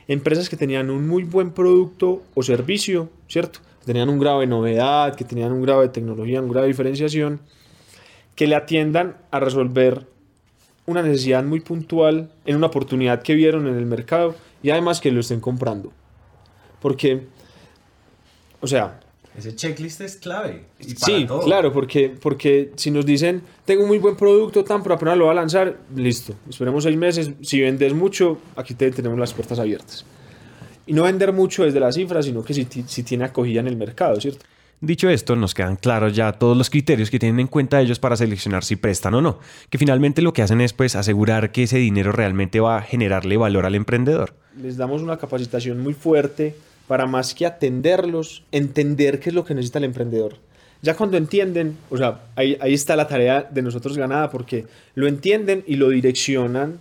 empresas 0.07 0.49
que 0.49 0.57
tenían 0.57 0.89
un 0.89 1.07
muy 1.07 1.23
buen 1.23 1.51
producto 1.51 2.21
o 2.33 2.43
servicio, 2.43 3.09
¿cierto? 3.27 3.59
Que 3.79 3.85
tenían 3.85 4.09
un 4.09 4.19
grado 4.19 4.41
de 4.41 4.47
novedad, 4.47 5.15
que 5.15 5.23
tenían 5.23 5.51
un 5.51 5.61
grado 5.61 5.81
de 5.81 5.89
tecnología, 5.89 6.41
un 6.41 6.49
grado 6.49 6.63
de 6.63 6.69
diferenciación, 6.69 7.39
que 8.35 8.47
le 8.47 8.55
atiendan 8.55 9.17
a 9.31 9.39
resolver 9.39 10.07
una 10.85 11.01
necesidad 11.01 11.43
muy 11.43 11.59
puntual 11.59 12.31
en 12.45 12.55
una 12.55 12.67
oportunidad 12.67 13.21
que 13.21 13.33
vieron 13.33 13.67
en 13.67 13.75
el 13.75 13.85
mercado 13.85 14.35
y 14.63 14.69
además 14.69 14.99
que 14.99 15.11
lo 15.11 15.19
estén 15.19 15.39
comprando. 15.39 15.91
Porque, 16.81 17.21
o 18.61 18.67
sea... 18.67 18.99
Ese 19.37 19.55
checklist 19.55 20.01
es 20.01 20.17
clave. 20.17 20.65
sí, 20.79 21.25
claro, 21.45 21.71
porque, 21.71 22.13
porque 22.21 22.71
si 22.75 22.91
nos 22.91 23.05
dicen, 23.05 23.41
tengo 23.63 23.83
un 23.83 23.87
muy 23.87 23.97
buen 23.97 24.17
producto, 24.17 24.61
tan, 24.65 24.83
pero 24.83 24.95
apenas 24.95 25.17
lo 25.17 25.27
va 25.27 25.31
a 25.31 25.35
lanzar, 25.35 25.77
listo, 25.95 26.35
esperemos 26.49 26.83
seis 26.83 26.97
meses. 26.97 27.31
Si 27.41 27.61
vendes 27.61 27.93
mucho, 27.93 28.39
aquí 28.57 28.73
te, 28.73 28.91
tenemos 28.91 29.17
las 29.17 29.33
puertas 29.33 29.57
abiertas. 29.57 30.05
Y 30.85 30.91
no 30.91 31.03
vender 31.03 31.31
mucho 31.31 31.63
desde 31.63 31.79
la 31.79 31.93
cifra, 31.93 32.21
sino 32.21 32.43
que 32.43 32.53
si, 32.53 32.67
si 32.85 33.03
tiene 33.03 33.23
acogida 33.23 33.61
en 33.61 33.67
el 33.67 33.77
mercado, 33.77 34.19
¿cierto? 34.19 34.45
Dicho 34.83 35.09
esto, 35.09 35.35
nos 35.35 35.53
quedan 35.53 35.75
claros 35.75 36.15
ya 36.15 36.31
todos 36.33 36.57
los 36.57 36.71
criterios 36.71 37.11
que 37.11 37.19
tienen 37.19 37.39
en 37.39 37.45
cuenta 37.45 37.79
ellos 37.79 37.99
para 37.99 38.17
seleccionar 38.17 38.63
si 38.63 38.75
prestan 38.75 39.13
o 39.13 39.21
no, 39.21 39.37
que 39.69 39.77
finalmente 39.77 40.23
lo 40.23 40.33
que 40.33 40.41
hacen 40.41 40.59
es 40.59 40.73
pues 40.73 40.95
asegurar 40.95 41.51
que 41.51 41.63
ese 41.63 41.77
dinero 41.77 42.11
realmente 42.11 42.59
va 42.59 42.77
a 42.77 42.81
generarle 42.81 43.37
valor 43.37 43.67
al 43.67 43.75
emprendedor. 43.75 44.33
Les 44.59 44.77
damos 44.77 45.03
una 45.03 45.17
capacitación 45.17 45.79
muy 45.81 45.93
fuerte 45.93 46.55
para 46.91 47.05
más 47.05 47.33
que 47.33 47.45
atenderlos, 47.45 48.43
entender 48.51 49.21
qué 49.21 49.29
es 49.29 49.33
lo 49.33 49.45
que 49.45 49.55
necesita 49.55 49.79
el 49.79 49.85
emprendedor. 49.85 50.33
Ya 50.81 50.93
cuando 50.93 51.15
entienden, 51.15 51.77
o 51.89 51.95
sea, 51.95 52.19
ahí, 52.35 52.57
ahí 52.59 52.73
está 52.73 52.97
la 52.97 53.07
tarea 53.07 53.47
de 53.49 53.61
nosotros 53.61 53.97
ganada 53.97 54.29
porque 54.29 54.65
lo 54.93 55.07
entienden 55.07 55.63
y 55.65 55.77
lo 55.77 55.87
direccionan 55.87 56.79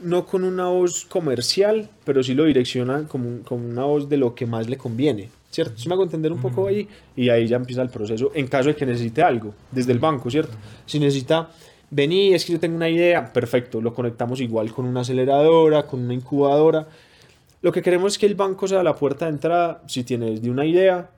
no 0.00 0.24
con 0.24 0.44
una 0.44 0.68
voz 0.68 1.04
comercial, 1.04 1.90
pero 2.04 2.22
sí 2.22 2.32
lo 2.32 2.44
direccionan 2.44 3.06
como, 3.06 3.42
como 3.42 3.68
una 3.68 3.82
voz 3.82 4.08
de 4.08 4.18
lo 4.18 4.36
que 4.36 4.46
más 4.46 4.68
le 4.68 4.76
conviene. 4.76 5.30
¿cierto? 5.50 5.76
Si 5.76 5.88
me 5.88 5.94
hago 5.94 6.04
entender 6.04 6.30
un 6.30 6.40
poco 6.40 6.68
ahí 6.68 6.86
y 7.16 7.28
ahí 7.28 7.48
ya 7.48 7.56
empieza 7.56 7.82
el 7.82 7.88
proceso 7.88 8.30
en 8.36 8.46
caso 8.46 8.68
de 8.68 8.76
que 8.76 8.86
necesite 8.86 9.20
algo 9.20 9.52
desde 9.72 9.90
el 9.90 9.98
banco, 9.98 10.30
¿cierto? 10.30 10.56
Si 10.86 11.00
necesita, 11.00 11.50
vení, 11.90 12.34
es 12.34 12.44
que 12.44 12.52
yo 12.52 12.60
tengo 12.60 12.76
una 12.76 12.88
idea, 12.88 13.32
perfecto, 13.32 13.80
lo 13.80 13.92
conectamos 13.92 14.40
igual 14.40 14.70
con 14.70 14.84
una 14.84 15.00
aceleradora, 15.00 15.88
con 15.88 16.02
una 16.02 16.14
incubadora. 16.14 16.86
Lo 17.60 17.72
que 17.72 17.82
queremos 17.82 18.12
es 18.12 18.18
que 18.18 18.26
el 18.26 18.34
banco 18.34 18.68
sea 18.68 18.82
la 18.82 18.94
puerta 18.94 19.26
de 19.26 19.32
entrada, 19.32 19.82
si 19.86 20.04
tienes 20.04 20.42
de 20.42 20.50
una 20.50 20.64
idea 20.64 21.10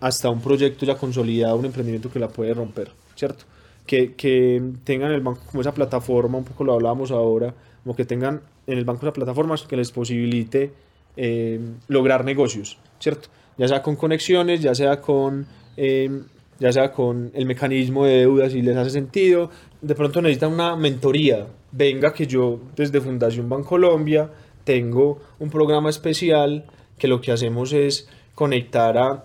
hasta 0.00 0.30
un 0.30 0.40
proyecto 0.40 0.86
ya 0.86 0.96
consolidado, 0.96 1.56
un 1.56 1.66
emprendimiento 1.66 2.10
que 2.10 2.18
la 2.18 2.28
puede 2.28 2.54
romper, 2.54 2.90
¿cierto? 3.14 3.44
Que, 3.86 4.14
que 4.14 4.62
tengan 4.84 5.12
el 5.12 5.20
banco 5.20 5.42
como 5.50 5.60
esa 5.60 5.72
plataforma, 5.72 6.38
un 6.38 6.44
poco 6.44 6.64
lo 6.64 6.74
hablábamos 6.74 7.10
ahora, 7.10 7.54
como 7.82 7.94
que 7.94 8.04
tengan 8.04 8.40
en 8.66 8.78
el 8.78 8.84
banco 8.84 9.06
esa 9.06 9.12
plataforma 9.12 9.54
que 9.68 9.76
les 9.76 9.92
posibilite 9.92 10.72
eh, 11.16 11.60
lograr 11.88 12.24
negocios, 12.24 12.78
¿cierto? 12.98 13.28
ya 13.56 13.68
sea 13.68 13.82
con 13.82 13.96
conexiones, 13.96 14.60
ya 14.60 14.74
sea 14.74 15.00
con, 15.00 15.46
eh, 15.76 16.22
ya 16.58 16.72
sea 16.72 16.92
con 16.92 17.30
el 17.34 17.46
mecanismo 17.46 18.04
de 18.04 18.18
deudas 18.18 18.52
si 18.52 18.62
les 18.62 18.76
hace 18.76 18.90
sentido. 18.90 19.50
De 19.80 19.94
pronto 19.94 20.22
necesitan 20.22 20.52
una 20.52 20.76
mentoría. 20.76 21.46
Venga 21.70 22.12
que 22.12 22.26
yo 22.26 22.60
desde 22.76 23.00
Fundación 23.00 23.48
Bancolombia 23.48 24.30
tengo 24.64 25.20
un 25.38 25.50
programa 25.50 25.90
especial 25.90 26.64
que 26.98 27.08
lo 27.08 27.20
que 27.20 27.32
hacemos 27.32 27.72
es 27.72 28.08
conectar 28.34 28.96
a 28.96 29.24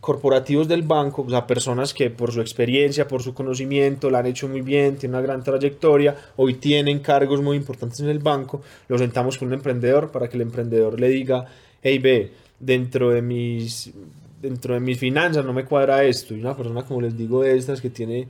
corporativos 0.00 0.66
del 0.66 0.82
banco, 0.82 1.22
o 1.22 1.30
sea, 1.30 1.46
personas 1.46 1.92
que 1.92 2.08
por 2.08 2.32
su 2.32 2.40
experiencia, 2.40 3.06
por 3.06 3.22
su 3.22 3.34
conocimiento, 3.34 4.08
la 4.10 4.20
han 4.20 4.26
hecho 4.26 4.48
muy 4.48 4.62
bien, 4.62 4.96
tienen 4.96 5.16
una 5.16 5.26
gran 5.26 5.44
trayectoria, 5.44 6.16
hoy 6.36 6.54
tienen 6.54 7.00
cargos 7.00 7.42
muy 7.42 7.58
importantes 7.58 8.00
en 8.00 8.08
el 8.08 8.18
banco, 8.18 8.62
los 8.88 9.00
sentamos 9.00 9.36
con 9.36 9.48
un 9.48 9.54
emprendedor 9.54 10.10
para 10.10 10.28
que 10.28 10.36
el 10.36 10.42
emprendedor 10.42 10.98
le 10.98 11.08
diga, 11.08 11.44
hey, 11.82 11.98
ve, 11.98 12.32
dentro 12.58 13.10
de 13.10 13.20
mis, 13.20 13.92
dentro 14.40 14.72
de 14.72 14.80
mis 14.80 14.98
finanzas 14.98 15.44
no 15.44 15.52
me 15.52 15.66
cuadra 15.66 16.02
esto, 16.04 16.34
y 16.34 16.40
una 16.40 16.56
persona, 16.56 16.82
como 16.82 17.02
les 17.02 17.16
digo, 17.16 17.42
de 17.42 17.58
estas 17.58 17.82
que 17.82 17.90
tiene 17.90 18.26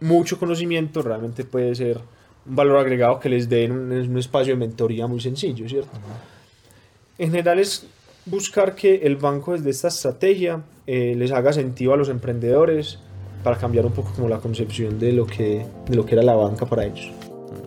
mucho 0.00 0.38
conocimiento, 0.38 1.02
realmente 1.02 1.44
puede 1.44 1.74
ser 1.74 1.98
un 2.46 2.56
valor 2.56 2.78
agregado 2.78 3.20
que 3.20 3.28
les 3.28 3.48
dé 3.48 3.64
en 3.64 3.72
un, 3.72 3.92
un 3.92 4.18
espacio 4.18 4.54
de 4.54 4.58
mentoría 4.58 5.06
muy 5.06 5.20
sencillo, 5.20 5.68
¿cierto? 5.68 5.90
En 7.18 7.30
general 7.30 7.58
es 7.58 7.86
buscar 8.26 8.74
que 8.74 8.96
el 8.96 9.16
banco 9.16 9.52
desde 9.52 9.70
esta 9.70 9.88
estrategia 9.88 10.62
eh, 10.86 11.14
les 11.16 11.32
haga 11.32 11.52
sentido 11.52 11.92
a 11.92 11.96
los 11.96 12.08
emprendedores 12.08 12.98
para 13.42 13.56
cambiar 13.56 13.86
un 13.86 13.92
poco 13.92 14.12
como 14.14 14.28
la 14.28 14.38
concepción 14.38 14.98
de 14.98 15.12
lo 15.12 15.26
que, 15.26 15.66
de 15.88 15.96
lo 15.96 16.06
que 16.06 16.14
era 16.14 16.22
la 16.22 16.34
banca 16.34 16.66
para 16.66 16.84
ellos. 16.84 17.10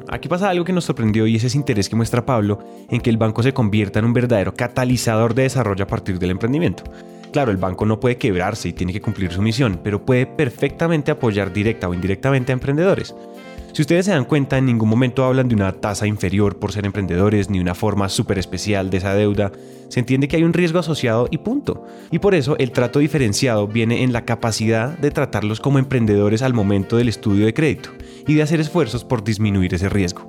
Aquí 0.07 0.27
pasa 0.27 0.49
algo 0.49 0.63
que 0.63 0.73
nos 0.73 0.85
sorprendió 0.85 1.25
y 1.27 1.35
es 1.35 1.43
ese 1.43 1.57
interés 1.57 1.89
que 1.89 1.95
muestra 1.95 2.25
Pablo 2.25 2.59
en 2.89 3.01
que 3.01 3.09
el 3.09 3.17
banco 3.17 3.41
se 3.43 3.53
convierta 3.53 3.99
en 3.99 4.05
un 4.05 4.13
verdadero 4.13 4.53
catalizador 4.53 5.33
de 5.33 5.43
desarrollo 5.43 5.83
a 5.83 5.87
partir 5.87 6.19
del 6.19 6.31
emprendimiento. 6.31 6.83
Claro, 7.31 7.51
el 7.51 7.57
banco 7.57 7.85
no 7.85 7.99
puede 7.99 8.17
quebrarse 8.17 8.69
y 8.69 8.73
tiene 8.73 8.93
que 8.93 9.01
cumplir 9.01 9.31
su 9.31 9.41
misión, 9.41 9.79
pero 9.83 10.05
puede 10.05 10.25
perfectamente 10.25 11.11
apoyar 11.11 11.51
directa 11.51 11.89
o 11.89 11.93
indirectamente 11.93 12.51
a 12.51 12.53
emprendedores. 12.53 13.13
Si 13.75 13.81
ustedes 13.81 14.05
se 14.05 14.13
dan 14.13 14.23
cuenta, 14.23 14.57
en 14.57 14.67
ningún 14.67 14.87
momento 14.87 15.25
hablan 15.25 15.49
de 15.49 15.55
una 15.55 15.73
tasa 15.73 16.07
inferior 16.07 16.59
por 16.59 16.71
ser 16.71 16.85
emprendedores 16.85 17.49
ni 17.49 17.59
una 17.59 17.75
forma 17.75 18.07
súper 18.07 18.39
especial 18.39 18.89
de 18.89 18.99
esa 18.99 19.13
deuda. 19.13 19.51
Se 19.89 19.99
entiende 19.99 20.29
que 20.29 20.37
hay 20.37 20.45
un 20.45 20.53
riesgo 20.53 20.79
asociado 20.79 21.27
y 21.29 21.39
punto. 21.39 21.83
Y 22.09 22.19
por 22.19 22.35
eso 22.35 22.57
el 22.57 22.71
trato 22.71 22.99
diferenciado 22.99 23.67
viene 23.67 24.03
en 24.03 24.13
la 24.13 24.23
capacidad 24.23 24.97
de 24.97 25.11
tratarlos 25.11 25.59
como 25.59 25.77
emprendedores 25.77 26.41
al 26.41 26.53
momento 26.53 26.95
del 26.95 27.09
estudio 27.09 27.45
de 27.45 27.53
crédito 27.53 27.89
y 28.25 28.35
de 28.35 28.43
hacer 28.43 28.61
esfuerzos 28.61 29.03
por 29.03 29.25
disminuir 29.25 29.73
ese 29.73 29.89
riesgo. 29.89 30.25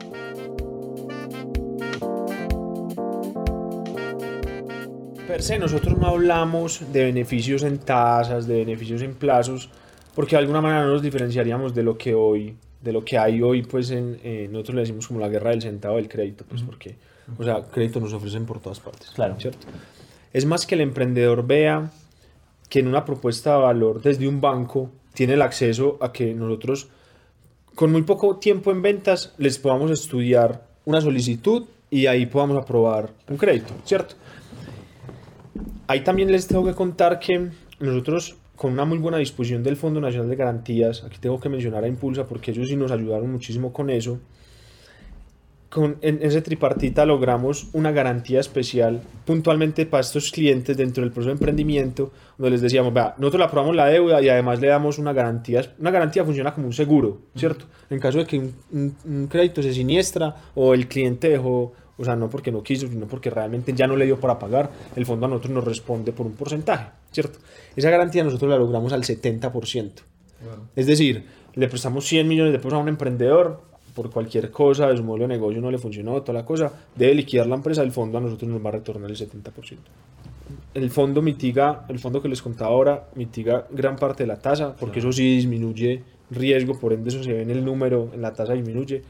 Per 5.29 5.41
se, 5.41 5.61
nosotros 5.61 5.97
no 5.97 6.09
hablamos 6.09 6.83
de 6.93 7.05
beneficios 7.05 7.63
en 7.63 7.79
tasas, 7.79 8.49
de 8.49 8.57
beneficios 8.57 9.03
en 9.03 9.15
plazos, 9.15 9.71
porque 10.17 10.35
de 10.35 10.41
alguna 10.41 10.61
manera 10.61 10.83
no 10.83 10.95
nos 10.95 11.03
diferenciaríamos 11.03 11.77
de 11.77 11.85
lo 11.85 11.97
que 11.97 12.13
hoy, 12.13 12.57
de 12.83 12.93
lo 12.93 13.05
que 13.05 13.19
hay 13.19 13.43
hoy, 13.43 13.63
pues 13.63 13.91
en, 13.91 14.19
eh, 14.23 14.49
nosotros 14.51 14.75
le 14.77 14.81
decimos 14.83 15.07
como 15.09 15.21
la 15.21 15.29
guerra 15.29 15.51
del 15.51 15.63
centavo 15.63 15.97
del 15.97 16.09
crédito, 16.09 16.45
pues 16.49 16.63
porque, 16.63 16.97
o 17.39 17.43
sea, 17.45 17.63
crédito 17.65 18.01
nos 18.01 18.13
ofrecen 18.13 18.47
por 18.47 18.61
todas 18.61 18.81
partes, 18.81 19.11
Claro. 19.11 19.37
¿cierto? 19.41 19.67
Es 20.33 20.45
más 20.45 20.67
que 20.67 20.75
el 20.75 20.83
emprendedor 20.83 21.47
vea 21.47 21.91
que 22.69 22.81
en 22.81 22.89
una 22.89 23.05
propuesta 23.05 23.57
de 23.57 23.63
valor 23.63 24.03
desde 24.03 24.29
un 24.29 24.41
banco 24.41 24.91
tiene 25.15 25.35
el 25.35 25.43
acceso 25.43 25.97
a 26.01 26.13
que 26.13 26.35
nosotros 26.35 26.89
con 27.75 27.93
muy 27.93 28.03
poco 28.03 28.37
tiempo 28.37 28.71
en 28.71 28.83
ventas 28.83 29.35
les 29.39 29.59
podamos 29.59 29.91
estudiar 29.91 30.67
una 30.85 31.01
solicitud 31.01 31.65
y 31.91 32.07
ahí 32.07 32.27
podamos 32.27 32.57
aprobar 32.63 33.11
un 33.29 33.37
crédito, 33.37 33.73
¿cierto? 33.85 34.15
Ahí 35.87 36.01
también 36.03 36.31
les 36.33 36.47
tengo 36.47 36.65
que 36.65 36.75
contar 36.75 37.19
que 37.21 37.51
nosotros 37.79 38.37
con 38.57 38.73
una 38.73 38.85
muy 38.85 38.99
buena 38.99 39.19
disposición 39.19 39.63
del 39.63 39.77
Fondo 39.77 40.01
Nacional 40.01 40.29
de 40.29 40.37
Garantías, 40.37 41.05
aquí 41.05 41.19
tengo 41.21 41.39
que 41.39 41.49
mencionar 41.49 41.85
a 41.85 41.89
Impulsa 41.89 42.27
porque 42.27 42.51
ellos 42.51 42.69
sí 42.69 42.77
nos 42.77 42.91
ayudaron 42.91 43.31
muchísimo 43.31 43.73
con 43.73 43.91
eso, 43.91 44.19
con, 45.69 45.97
en 46.01 46.21
ese 46.23 46.41
tripartita 46.43 47.05
logramos 47.05 47.69
una 47.73 47.91
garantía 47.91 48.41
especial 48.41 49.03
puntualmente 49.27 49.85
para 49.85 50.01
estos 50.01 50.31
clientes 50.31 50.77
dentro 50.77 51.03
del 51.03 51.11
proceso 51.13 51.31
de 51.31 51.33
emprendimiento, 51.35 52.13
donde 52.39 52.53
les 52.53 52.63
decíamos, 52.63 52.95
vea, 52.95 53.15
nosotros 53.19 53.41
le 53.41 53.45
aprobamos 53.45 53.77
la 53.77 53.87
deuda 53.87 54.23
y 54.23 54.29
además 54.29 54.61
le 54.61 54.69
damos 54.69 54.99
una 54.99 55.13
garantía. 55.13 55.75
Una 55.79 55.91
garantía 55.91 56.25
funciona 56.25 56.55
como 56.55 56.69
un 56.69 56.73
seguro, 56.73 57.19
¿cierto? 57.35 57.67
En 57.91 57.99
caso 57.99 58.19
de 58.19 58.27
que 58.27 58.39
un, 58.39 58.55
un- 58.73 58.97
un 59.05 59.27
crédito 59.27 59.61
se 59.63 59.75
siniestra 59.75 60.35
o 60.55 60.73
el 60.73 60.87
cliente 60.87 61.29
dejó, 61.29 61.73
o 61.99 62.05
sea, 62.05 62.17
no 62.17 62.29
porque 62.29 62.53
no 62.53 62.63
quiso, 62.63 62.89
sino 62.89 63.07
porque 63.07 63.31
realmente 63.31 63.73
ya 63.73 63.87
no 63.87 63.97
le 63.97 64.05
dio 64.05 64.19
para 64.21 64.39
pagar, 64.39 64.71
el 64.95 65.07
fondo 65.07 65.27
a 65.27 65.29
nosotros 65.29 65.53
nos 65.53 65.65
responde 65.65 66.13
por 66.13 66.27
un 66.27 66.33
porcentaje, 66.33 66.91
¿cierto? 67.11 67.39
Esa 67.75 67.91
garantía 67.91 68.23
nosotros 68.25 68.51
la 68.51 68.59
logramos 68.59 68.93
al 68.93 69.03
70%. 69.03 69.91
Es 70.75 70.87
decir, 70.87 71.25
le 71.55 71.69
prestamos 71.69 72.05
100 72.07 72.29
millones 72.29 72.53
de 72.53 72.59
pesos 72.59 72.75
a 72.75 72.79
un 72.79 72.89
emprendedor 72.89 73.63
por 73.95 74.11
cualquier 74.11 74.51
cosa, 74.51 74.89
de 74.89 74.97
su 74.99 75.03
modelo 75.03 75.27
de 75.27 75.35
negocio 75.35 75.61
no 75.61 75.71
le 75.71 75.79
funcionó, 75.79 76.21
toda 76.21 76.39
la 76.39 76.45
cosa, 76.45 76.71
debe 76.95 77.15
liquidar 77.15 77.47
la 77.47 77.55
empresa, 77.55 77.83
el 77.83 77.93
fondo 77.93 78.19
a 78.19 78.21
nosotros 78.21 78.51
nos 78.51 78.65
va 78.65 78.69
a 78.69 78.73
retornar 78.73 79.11
el 79.11 79.17
70%. 79.17 79.53
El 80.75 80.91
fondo 80.91 81.23
mitiga, 81.23 81.87
el 81.89 81.99
fondo 81.99 82.21
que 82.21 82.29
les 82.29 82.43
contaba 82.43 82.71
ahora, 82.71 83.09
mitiga 83.15 83.67
gran 83.71 83.97
parte 83.97 84.25
de 84.25 84.27
la 84.27 84.37
tasa, 84.37 84.77
porque 84.77 84.99
eso 84.99 85.11
sí 85.11 85.37
disminuye 85.37 86.05
riesgo, 86.31 86.79
por 86.79 86.93
ende 86.93 87.09
eso 87.09 87.25
se 87.25 87.33
ve 87.33 87.43
en 87.43 87.51
el 87.51 87.65
número, 87.65 88.11
en 88.13 88.21
la 88.21 88.35
tasa 88.35 88.53
disminuye. 88.53 89.03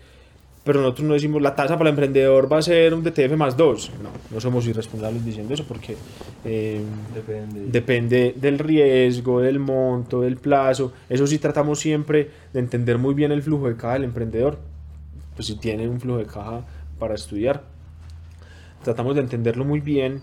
Pero 0.66 0.80
nosotros 0.82 1.06
no 1.06 1.14
decimos 1.14 1.40
la 1.40 1.54
tasa 1.54 1.78
para 1.78 1.88
el 1.88 1.94
emprendedor 1.94 2.52
va 2.52 2.58
a 2.58 2.62
ser 2.62 2.92
un 2.92 3.02
DTF 3.04 3.36
más 3.36 3.56
2. 3.56 3.92
No, 4.02 4.10
no 4.34 4.40
somos 4.40 4.66
irresponsables 4.66 5.24
diciendo 5.24 5.54
eso 5.54 5.64
porque 5.66 5.96
eh, 6.44 6.82
Depende. 7.14 7.66
Depende 7.68 8.34
del 8.36 8.58
riesgo, 8.58 9.40
del 9.40 9.60
monto, 9.60 10.20
del 10.22 10.36
plazo. 10.36 10.92
Eso 11.08 11.26
sí 11.26 11.38
tratamos 11.38 11.78
siempre 11.78 12.30
de 12.52 12.58
entender 12.60 12.98
muy 12.98 13.14
bien 13.14 13.30
el 13.32 13.42
flujo 13.42 13.68
de 13.68 13.76
caja 13.76 13.94
del 13.94 14.04
emprendedor. 14.04 14.58
Pues 15.36 15.46
si 15.46 15.54
tiene 15.56 15.88
un 15.88 16.00
flujo 16.00 16.18
de 16.18 16.26
caja 16.26 16.62
para 16.98 17.14
estudiar. 17.14 17.62
Tratamos 18.82 19.14
de 19.14 19.20
entenderlo 19.20 19.64
muy 19.64 19.80
bien 19.80 20.20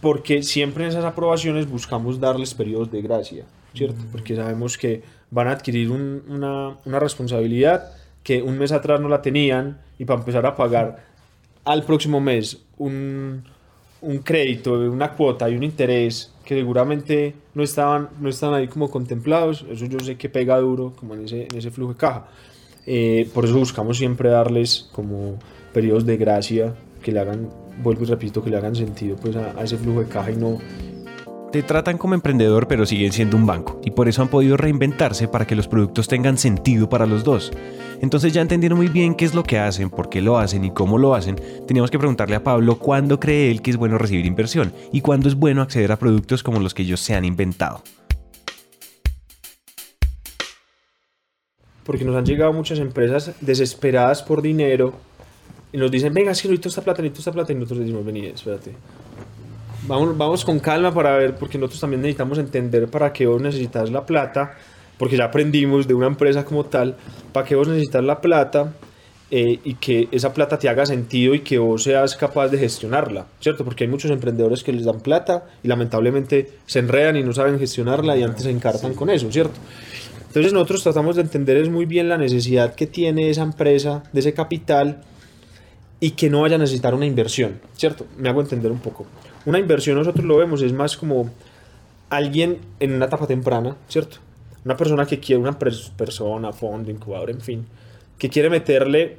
porque 0.00 0.42
siempre 0.42 0.84
en 0.84 0.90
esas 0.90 1.04
aprobaciones 1.04 1.68
buscamos 1.68 2.20
darles 2.20 2.54
periodos 2.54 2.90
de 2.90 3.02
gracia, 3.02 3.44
¿cierto? 3.74 4.00
Porque 4.12 4.34
sabemos 4.34 4.78
que 4.78 5.02
van 5.30 5.48
a 5.48 5.52
adquirir 5.52 5.90
un- 5.90 6.22
una, 6.28 6.76
una 6.84 6.98
responsabilidad 6.98 7.92
que 8.22 8.42
un 8.42 8.58
mes 8.58 8.72
atrás 8.72 9.00
no 9.00 9.08
la 9.08 9.22
tenían 9.22 9.80
y 9.98 10.04
para 10.04 10.20
empezar 10.20 10.46
a 10.46 10.54
pagar 10.54 11.04
al 11.64 11.82
próximo 11.84 12.20
mes 12.20 12.58
un, 12.78 13.44
un 14.02 14.18
crédito, 14.18 14.74
una 14.74 15.12
cuota 15.12 15.48
y 15.48 15.56
un 15.56 15.62
interés 15.62 16.32
que 16.44 16.54
seguramente 16.54 17.34
no 17.54 17.62
estaban, 17.62 18.08
no 18.20 18.28
estaban 18.28 18.60
ahí 18.60 18.68
como 18.68 18.90
contemplados, 18.90 19.64
eso 19.70 19.86
yo 19.86 20.00
sé 20.00 20.16
que 20.16 20.28
pega 20.28 20.58
duro 20.58 20.92
como 20.96 21.14
en 21.14 21.24
ese, 21.24 21.46
en 21.50 21.58
ese 21.58 21.70
flujo 21.70 21.92
de 21.92 21.98
caja. 21.98 22.26
Eh, 22.86 23.28
por 23.34 23.44
eso 23.44 23.58
buscamos 23.58 23.98
siempre 23.98 24.30
darles 24.30 24.88
como 24.92 25.38
periodos 25.72 26.06
de 26.06 26.16
gracia 26.16 26.74
que 27.02 27.12
le 27.12 27.20
hagan, 27.20 27.50
vuelvo 27.82 28.04
y 28.04 28.06
repito, 28.06 28.42
que 28.42 28.50
le 28.50 28.56
hagan 28.56 28.74
sentido 28.74 29.16
pues 29.16 29.36
a, 29.36 29.58
a 29.58 29.64
ese 29.64 29.76
flujo 29.76 30.00
de 30.00 30.08
caja 30.08 30.30
y 30.30 30.36
no, 30.36 30.58
Te 31.52 31.62
tratan 31.62 31.98
como 31.98 32.14
emprendedor 32.14 32.68
pero 32.68 32.86
siguen 32.86 33.12
siendo 33.12 33.36
un 33.36 33.44
banco 33.44 33.80
y 33.84 33.90
por 33.90 34.08
eso 34.08 34.22
han 34.22 34.28
podido 34.28 34.56
reinventarse 34.56 35.26
para 35.26 35.46
que 35.46 35.56
los 35.56 35.66
productos 35.66 36.06
tengan 36.06 36.38
sentido 36.38 36.88
para 36.88 37.06
los 37.06 37.24
dos. 37.24 37.52
Entonces 38.00 38.32
ya 38.32 38.40
entendieron 38.40 38.78
muy 38.78 38.88
bien 38.88 39.14
qué 39.14 39.24
es 39.24 39.34
lo 39.34 39.42
que 39.42 39.58
hacen, 39.58 39.90
por 39.90 40.08
qué 40.08 40.20
lo 40.20 40.38
hacen 40.38 40.64
y 40.64 40.70
cómo 40.70 40.96
lo 40.96 41.14
hacen. 41.14 41.36
Teníamos 41.66 41.90
que 41.90 41.98
preguntarle 41.98 42.36
a 42.36 42.44
Pablo 42.44 42.78
cuándo 42.78 43.18
cree 43.18 43.50
él 43.50 43.62
que 43.62 43.70
es 43.70 43.76
bueno 43.76 43.98
recibir 43.98 44.26
inversión 44.26 44.72
y 44.92 45.00
cuándo 45.00 45.28
es 45.28 45.34
bueno 45.34 45.62
acceder 45.62 45.90
a 45.92 45.98
productos 45.98 46.42
como 46.42 46.60
los 46.60 46.72
que 46.72 46.82
ellos 46.82 47.00
se 47.00 47.14
han 47.14 47.24
inventado. 47.24 47.82
porque 51.90 52.04
nos 52.04 52.14
han 52.14 52.24
llegado 52.24 52.52
muchas 52.52 52.78
empresas 52.78 53.32
desesperadas 53.40 54.22
por 54.22 54.42
dinero 54.42 54.92
y 55.72 55.76
nos 55.76 55.90
dicen, 55.90 56.14
venga, 56.14 56.30
es 56.30 56.40
que 56.40 56.46
necesito 56.46 56.68
esta 56.68 56.82
plata, 56.82 57.02
necesito 57.02 57.20
esta 57.20 57.32
plata, 57.32 57.52
y 57.52 57.56
nosotros 57.56 57.80
decimos, 57.80 58.04
vení, 58.04 58.26
espérate. 58.26 58.70
Vamos, 59.86 60.16
vamos 60.16 60.44
con 60.44 60.58
calma 60.58 60.92
para 60.92 61.16
ver, 61.16 61.36
porque 61.36 61.58
nosotros 61.58 61.80
también 61.80 62.02
necesitamos 62.02 62.38
entender 62.38 62.88
para 62.88 63.12
qué 63.12 63.26
vos 63.26 63.40
necesitas 63.40 63.90
la 63.90 64.04
plata, 64.04 64.56
porque 64.98 65.16
ya 65.16 65.24
aprendimos 65.24 65.88
de 65.88 65.94
una 65.94 66.06
empresa 66.06 66.44
como 66.44 66.64
tal, 66.64 66.96
para 67.32 67.46
qué 67.46 67.54
vos 67.54 67.66
necesitas 67.66 68.04
la 68.04 68.20
plata 68.20 68.74
eh, 69.30 69.58
y 69.64 69.74
que 69.74 70.08
esa 70.12 70.34
plata 70.34 70.58
te 70.58 70.68
haga 70.68 70.84
sentido 70.84 71.34
y 71.34 71.40
que 71.40 71.58
vos 71.58 71.84
seas 71.84 72.16
capaz 72.16 72.48
de 72.48 72.58
gestionarla, 72.58 73.26
¿cierto? 73.40 73.64
Porque 73.64 73.84
hay 73.84 73.90
muchos 73.90 74.10
emprendedores 74.10 74.62
que 74.62 74.72
les 74.72 74.84
dan 74.84 75.00
plata 75.00 75.46
y 75.62 75.68
lamentablemente 75.68 76.50
se 76.66 76.80
enredan 76.80 77.16
y 77.16 77.22
no 77.22 77.32
saben 77.32 77.58
gestionarla 77.58 78.16
y 78.16 78.22
antes 78.22 78.42
se 78.42 78.50
encartan 78.50 78.92
con 78.94 79.08
eso, 79.08 79.30
¿cierto? 79.32 79.54
Entonces 80.26 80.52
nosotros 80.52 80.82
tratamos 80.82 81.16
de 81.16 81.22
entender 81.22 81.56
es 81.56 81.68
muy 81.68 81.86
bien 81.86 82.08
la 82.08 82.18
necesidad 82.18 82.74
que 82.74 82.86
tiene 82.86 83.30
esa 83.30 83.42
empresa 83.42 84.02
de 84.12 84.20
ese 84.20 84.34
capital 84.34 85.02
y 86.00 86.12
que 86.12 86.28
no 86.28 86.42
vaya 86.42 86.56
a 86.56 86.58
necesitar 86.58 86.94
una 86.94 87.06
inversión, 87.06 87.60
¿cierto? 87.76 88.06
Me 88.18 88.28
hago 88.28 88.40
entender 88.40 88.70
un 88.72 88.80
poco. 88.80 89.06
Una 89.46 89.58
inversión 89.58 89.96
nosotros 89.96 90.24
lo 90.24 90.36
vemos 90.36 90.62
es 90.62 90.72
más 90.72 90.96
como 90.96 91.30
alguien 92.10 92.58
en 92.78 92.94
una 92.94 93.06
etapa 93.06 93.26
temprana, 93.26 93.76
¿cierto? 93.88 94.18
Una 94.64 94.76
persona 94.76 95.06
que 95.06 95.18
quiere, 95.18 95.40
una 95.40 95.58
pers- 95.58 95.90
persona, 95.92 96.52
fondo, 96.52 96.90
incubador, 96.90 97.30
en 97.30 97.40
fin, 97.40 97.66
que 98.18 98.28
quiere 98.28 98.50
meterle 98.50 99.16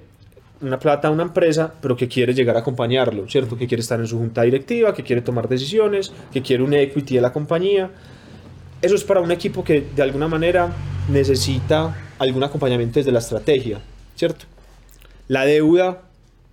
una 0.62 0.78
plata 0.78 1.08
a 1.08 1.12
una 1.12 1.24
empresa, 1.24 1.74
pero 1.82 1.98
que 1.98 2.08
quiere 2.08 2.36
llegar 2.36 2.56
a 2.56 2.60
acompañarlo, 2.60 3.28
¿cierto? 3.28 3.58
Que 3.58 3.68
quiere 3.68 3.82
estar 3.82 4.00
en 4.00 4.06
su 4.06 4.20
junta 4.20 4.44
directiva, 4.44 4.94
que 4.94 5.04
quiere 5.04 5.24
tomar 5.24 5.48
decisiones, 5.48 6.14
que 6.32 6.44
quiere 6.44 6.62
un 6.62 6.74
equity 6.74 7.16
de 7.16 7.22
la 7.22 7.34
compañía. 7.34 7.90
Eso 8.82 8.94
es 8.94 9.04
para 9.04 9.22
un 9.22 9.32
equipo 9.32 9.64
que 9.64 9.82
de 9.96 10.04
alguna 10.04 10.28
manera 10.28 10.72
necesita 11.10 11.98
algún 12.20 12.44
acompañamiento 12.44 13.00
desde 13.00 13.12
la 13.12 13.20
estrategia, 13.20 13.80
¿cierto? 14.16 14.46
La 15.28 15.46
deuda 15.46 16.04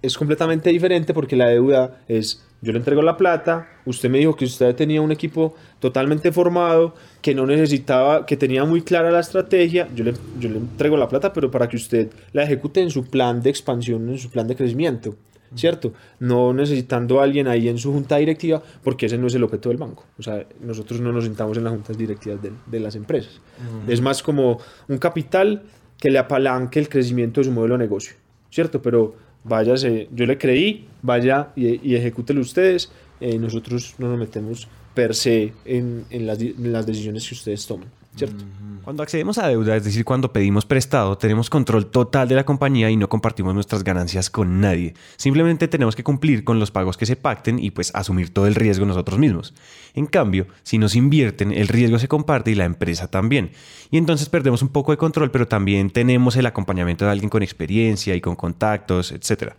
es 0.00 0.16
completamente 0.16 0.70
diferente 0.70 1.12
porque 1.12 1.36
la 1.36 1.48
deuda 1.48 1.98
es 2.08 2.42
Yo 2.60 2.72
le 2.72 2.78
entrego 2.78 3.02
la 3.02 3.16
plata, 3.16 3.68
usted 3.86 4.10
me 4.10 4.18
dijo 4.18 4.34
que 4.34 4.44
usted 4.44 4.74
tenía 4.74 5.00
un 5.00 5.12
equipo 5.12 5.54
totalmente 5.78 6.32
formado, 6.32 6.94
que 7.22 7.32
no 7.32 7.46
necesitaba, 7.46 8.26
que 8.26 8.36
tenía 8.36 8.64
muy 8.64 8.82
clara 8.82 9.12
la 9.12 9.20
estrategia, 9.20 9.88
yo 9.94 10.04
le, 10.04 10.14
yo 10.40 10.48
le 10.48 10.58
entrego 10.58 10.96
la 10.96 11.08
plata, 11.08 11.32
pero 11.32 11.50
para 11.50 11.68
que 11.68 11.76
usted 11.76 12.10
la 12.32 12.42
ejecute 12.42 12.80
en 12.80 12.90
su 12.90 13.04
plan 13.04 13.40
de 13.42 13.50
expansión, 13.50 14.08
en 14.08 14.18
su 14.18 14.28
plan 14.28 14.48
de 14.48 14.56
crecimiento, 14.56 15.14
¿cierto? 15.54 15.92
No 16.18 16.52
necesitando 16.52 17.20
a 17.20 17.24
alguien 17.24 17.46
ahí 17.46 17.68
en 17.68 17.78
su 17.78 17.92
junta 17.92 18.16
directiva, 18.16 18.60
porque 18.82 19.06
ese 19.06 19.18
no 19.18 19.28
es 19.28 19.34
el 19.34 19.44
objeto 19.44 19.68
del 19.68 19.78
banco. 19.78 20.04
O 20.18 20.22
sea, 20.22 20.44
nosotros 20.60 21.00
no 21.00 21.12
nos 21.12 21.24
sentamos 21.24 21.56
en 21.56 21.64
las 21.64 21.72
juntas 21.72 21.96
directivas 21.96 22.42
de, 22.42 22.52
de 22.66 22.80
las 22.80 22.96
empresas. 22.96 23.40
Es 23.86 24.00
más 24.00 24.22
como 24.22 24.58
un 24.88 24.98
capital 24.98 25.62
que 25.96 26.10
le 26.10 26.18
apalanque 26.18 26.78
el 26.80 26.88
crecimiento 26.88 27.40
de 27.40 27.46
su 27.46 27.52
modelo 27.52 27.74
de 27.74 27.78
negocio, 27.78 28.14
¿cierto? 28.50 28.82
Pero 28.82 29.14
váyase, 29.48 30.08
yo 30.14 30.26
le 30.26 30.38
creí, 30.38 30.86
vaya 31.02 31.48
y, 31.56 31.88
y 31.88 31.96
ejecútelo 31.96 32.40
ustedes, 32.40 32.90
eh, 33.20 33.38
nosotros 33.38 33.94
no 33.98 34.08
nos 34.08 34.18
metemos 34.18 34.68
per 34.94 35.14
se 35.14 35.52
en, 35.64 36.06
las, 36.10 36.40
en 36.40 36.72
las 36.72 36.86
decisiones 36.86 37.28
que 37.28 37.34
ustedes 37.34 37.66
toman, 37.66 37.88
¿cierto? 38.18 38.44
Cuando 38.88 39.02
accedemos 39.02 39.36
a 39.36 39.46
deuda, 39.46 39.76
es 39.76 39.84
decir, 39.84 40.02
cuando 40.02 40.32
pedimos 40.32 40.64
prestado, 40.64 41.18
tenemos 41.18 41.50
control 41.50 41.90
total 41.90 42.26
de 42.26 42.34
la 42.34 42.44
compañía 42.44 42.88
y 42.88 42.96
no 42.96 43.10
compartimos 43.10 43.52
nuestras 43.52 43.84
ganancias 43.84 44.30
con 44.30 44.62
nadie. 44.62 44.94
Simplemente 45.16 45.68
tenemos 45.68 45.94
que 45.94 46.02
cumplir 46.02 46.42
con 46.42 46.58
los 46.58 46.70
pagos 46.70 46.96
que 46.96 47.04
se 47.04 47.14
pacten 47.14 47.58
y 47.58 47.70
pues 47.70 47.94
asumir 47.94 48.32
todo 48.32 48.46
el 48.46 48.54
riesgo 48.54 48.86
nosotros 48.86 49.18
mismos. 49.18 49.52
En 49.92 50.06
cambio, 50.06 50.46
si 50.62 50.78
nos 50.78 50.96
invierten, 50.96 51.52
el 51.52 51.68
riesgo 51.68 51.98
se 51.98 52.08
comparte 52.08 52.50
y 52.50 52.54
la 52.54 52.64
empresa 52.64 53.08
también. 53.08 53.50
Y 53.90 53.98
entonces 53.98 54.30
perdemos 54.30 54.62
un 54.62 54.70
poco 54.70 54.92
de 54.92 54.96
control, 54.96 55.30
pero 55.30 55.46
también 55.46 55.90
tenemos 55.90 56.36
el 56.36 56.46
acompañamiento 56.46 57.04
de 57.04 57.10
alguien 57.10 57.28
con 57.28 57.42
experiencia 57.42 58.14
y 58.14 58.22
con 58.22 58.36
contactos, 58.36 59.12
etc. 59.12 59.52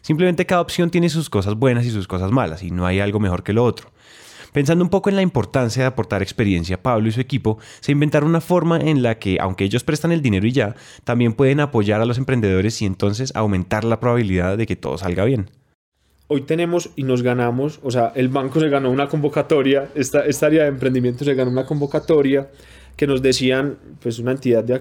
Simplemente 0.00 0.46
cada 0.46 0.60
opción 0.60 0.90
tiene 0.90 1.08
sus 1.08 1.28
cosas 1.28 1.56
buenas 1.56 1.84
y 1.86 1.90
sus 1.90 2.06
cosas 2.06 2.30
malas 2.30 2.62
y 2.62 2.70
no 2.70 2.86
hay 2.86 3.00
algo 3.00 3.18
mejor 3.18 3.42
que 3.42 3.52
lo 3.52 3.64
otro. 3.64 3.90
Pensando 4.56 4.82
un 4.82 4.88
poco 4.88 5.10
en 5.10 5.16
la 5.16 5.20
importancia 5.20 5.82
de 5.82 5.86
aportar 5.88 6.22
experiencia, 6.22 6.82
Pablo 6.82 7.08
y 7.08 7.12
su 7.12 7.20
equipo 7.20 7.58
se 7.80 7.92
inventaron 7.92 8.30
una 8.30 8.40
forma 8.40 8.80
en 8.80 9.02
la 9.02 9.18
que, 9.18 9.36
aunque 9.38 9.64
ellos 9.64 9.84
prestan 9.84 10.12
el 10.12 10.22
dinero 10.22 10.46
y 10.46 10.52
ya, 10.52 10.74
también 11.04 11.34
pueden 11.34 11.60
apoyar 11.60 12.00
a 12.00 12.06
los 12.06 12.16
emprendedores 12.16 12.80
y 12.80 12.86
entonces 12.86 13.36
aumentar 13.36 13.84
la 13.84 14.00
probabilidad 14.00 14.56
de 14.56 14.64
que 14.64 14.74
todo 14.74 14.96
salga 14.96 15.26
bien. 15.26 15.50
Hoy 16.28 16.40
tenemos 16.40 16.88
y 16.96 17.02
nos 17.02 17.22
ganamos, 17.22 17.80
o 17.82 17.90
sea, 17.90 18.12
el 18.14 18.28
banco 18.28 18.58
se 18.58 18.70
ganó 18.70 18.90
una 18.90 19.08
convocatoria, 19.08 19.90
esta, 19.94 20.24
esta 20.24 20.46
área 20.46 20.62
de 20.62 20.68
emprendimiento 20.70 21.22
se 21.22 21.34
ganó 21.34 21.50
una 21.50 21.66
convocatoria 21.66 22.48
que 22.96 23.06
nos 23.06 23.20
decían, 23.20 23.76
pues 24.00 24.18
una 24.18 24.30
entidad 24.30 24.64
de, 24.64 24.80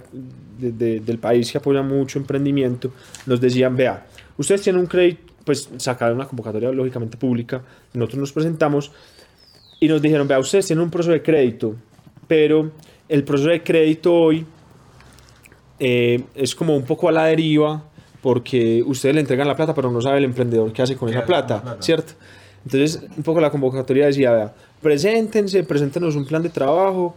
de, 0.57 0.71
de, 0.71 0.99
del 1.01 1.17
país 1.17 1.51
que 1.51 1.57
apoya 1.57 1.81
mucho 1.81 2.17
emprendimiento, 2.17 2.91
nos 3.25 3.41
decían, 3.41 3.75
vea, 3.75 4.07
ustedes 4.37 4.61
tienen 4.61 4.79
un 4.79 4.87
crédito, 4.87 5.33
pues 5.43 5.69
sacaron 5.75 6.15
una 6.15 6.27
convocatoria 6.27 6.71
lógicamente 6.71 7.17
pública, 7.17 7.61
nosotros 7.93 8.21
nos 8.21 8.31
presentamos 8.31 8.93
y 9.79 9.87
nos 9.87 10.01
dijeron, 10.01 10.27
vea, 10.27 10.39
ustedes 10.39 10.67
tienen 10.67 10.83
un 10.83 10.91
proceso 10.91 11.11
de 11.11 11.21
crédito, 11.21 11.75
pero 12.27 12.71
el 13.09 13.23
proceso 13.23 13.49
de 13.49 13.63
crédito 13.63 14.13
hoy 14.13 14.45
eh, 15.79 16.23
es 16.35 16.55
como 16.55 16.75
un 16.75 16.83
poco 16.83 17.09
a 17.09 17.11
la 17.11 17.25
deriva 17.25 17.83
porque 18.21 18.83
ustedes 18.83 19.13
le 19.13 19.21
entregan 19.21 19.47
la 19.47 19.55
plata, 19.55 19.73
pero 19.75 19.91
no 19.91 20.01
sabe 20.01 20.17
el 20.17 20.23
emprendedor 20.23 20.73
qué 20.73 20.81
hace 20.81 20.95
con 20.95 21.09
esa 21.09 21.25
plata, 21.25 21.61
plata, 21.61 21.81
¿cierto? 21.81 22.13
Entonces, 22.63 23.05
un 23.15 23.21
poco 23.21 23.39
la 23.39 23.51
convocatoria 23.51 24.07
decía, 24.07 24.31
vea, 24.31 24.53
preséntense, 24.81 25.63
preséntenos 25.63 26.15
un 26.15 26.25
plan 26.25 26.41
de 26.41 26.49
trabajo 26.49 27.15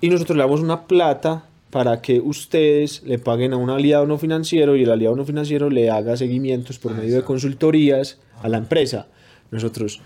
y 0.00 0.08
nosotros 0.08 0.36
le 0.36 0.42
damos 0.42 0.60
una 0.60 0.82
plata 0.86 1.44
para 1.70 2.02
que 2.02 2.18
ustedes 2.18 3.02
le 3.04 3.18
paguen 3.18 3.52
a 3.52 3.56
un 3.56 3.70
aliado 3.70 4.04
no 4.06 4.18
financiero 4.18 4.76
y 4.76 4.82
el 4.82 4.90
aliado 4.90 5.14
no 5.14 5.24
financiero 5.24 5.70
le 5.70 5.90
haga 5.90 6.16
seguimientos 6.16 6.78
por 6.78 6.94
medio 6.94 7.14
de 7.14 7.22
consultorías 7.22 8.18
a 8.42 8.48
la 8.48 8.58
empresa. 8.58 9.06
Nosotros, 9.50 10.00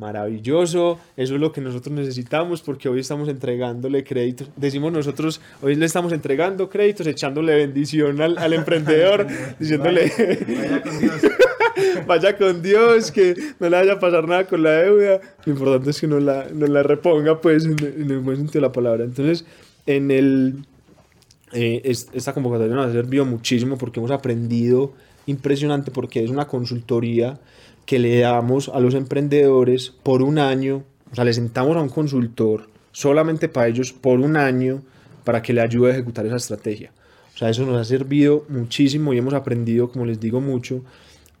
maravilloso, 0.00 0.98
eso 1.16 1.34
es 1.34 1.40
lo 1.40 1.52
que 1.52 1.60
nosotros 1.60 1.94
necesitamos 1.94 2.62
porque 2.62 2.88
hoy 2.88 3.00
estamos 3.00 3.28
entregándole 3.28 4.02
créditos, 4.02 4.48
decimos 4.56 4.90
nosotros, 4.92 5.40
hoy 5.60 5.76
le 5.76 5.84
estamos 5.84 6.12
entregando 6.12 6.70
créditos, 6.70 7.06
echándole 7.06 7.54
bendición 7.54 8.20
al, 8.20 8.38
al 8.38 8.54
emprendedor, 8.54 9.26
diciéndole, 9.60 10.10
vaya, 10.16 10.56
vaya, 10.56 10.82
con 10.82 10.98
Dios. 10.98 11.22
vaya 12.06 12.38
con 12.38 12.62
Dios, 12.62 13.12
que 13.12 13.34
no 13.60 13.68
le 13.68 13.76
vaya 13.76 13.92
a 13.92 13.98
pasar 14.00 14.26
nada 14.26 14.46
con 14.46 14.62
la 14.62 14.72
deuda, 14.72 15.20
lo 15.44 15.52
importante 15.52 15.90
es 15.90 16.00
que 16.00 16.06
no 16.06 16.18
la, 16.18 16.46
no 16.52 16.66
la 16.66 16.82
reponga 16.82 17.40
pues 17.40 17.66
en, 17.66 17.76
en 17.78 18.10
el 18.10 18.18
buen 18.20 18.38
sentido 18.38 18.62
de 18.62 18.68
la 18.68 18.72
palabra. 18.72 19.04
Entonces, 19.04 19.44
en 19.84 20.10
el, 20.10 20.64
eh, 21.52 21.82
esta 21.84 22.32
convocatoria 22.32 22.74
nos 22.74 22.86
ha 22.86 22.92
servido 22.92 23.26
muchísimo 23.26 23.76
porque 23.76 24.00
hemos 24.00 24.10
aprendido 24.10 24.94
impresionante 25.26 25.90
porque 25.90 26.24
es 26.24 26.30
una 26.30 26.46
consultoría 26.46 27.38
que 27.90 27.98
le 27.98 28.20
damos 28.20 28.68
a 28.68 28.78
los 28.78 28.94
emprendedores 28.94 29.90
por 30.04 30.22
un 30.22 30.38
año, 30.38 30.84
o 31.10 31.14
sea, 31.16 31.24
le 31.24 31.32
sentamos 31.32 31.76
a 31.76 31.80
un 31.80 31.88
consultor 31.88 32.70
solamente 32.92 33.48
para 33.48 33.66
ellos 33.66 33.92
por 33.92 34.20
un 34.20 34.36
año 34.36 34.84
para 35.24 35.42
que 35.42 35.52
le 35.52 35.60
ayude 35.60 35.90
a 35.90 35.94
ejecutar 35.94 36.24
esa 36.24 36.36
estrategia. 36.36 36.92
O 37.34 37.36
sea, 37.36 37.50
eso 37.50 37.66
nos 37.66 37.76
ha 37.76 37.82
servido 37.82 38.44
muchísimo 38.48 39.12
y 39.12 39.18
hemos 39.18 39.34
aprendido, 39.34 39.90
como 39.90 40.06
les 40.06 40.20
digo 40.20 40.40
mucho, 40.40 40.84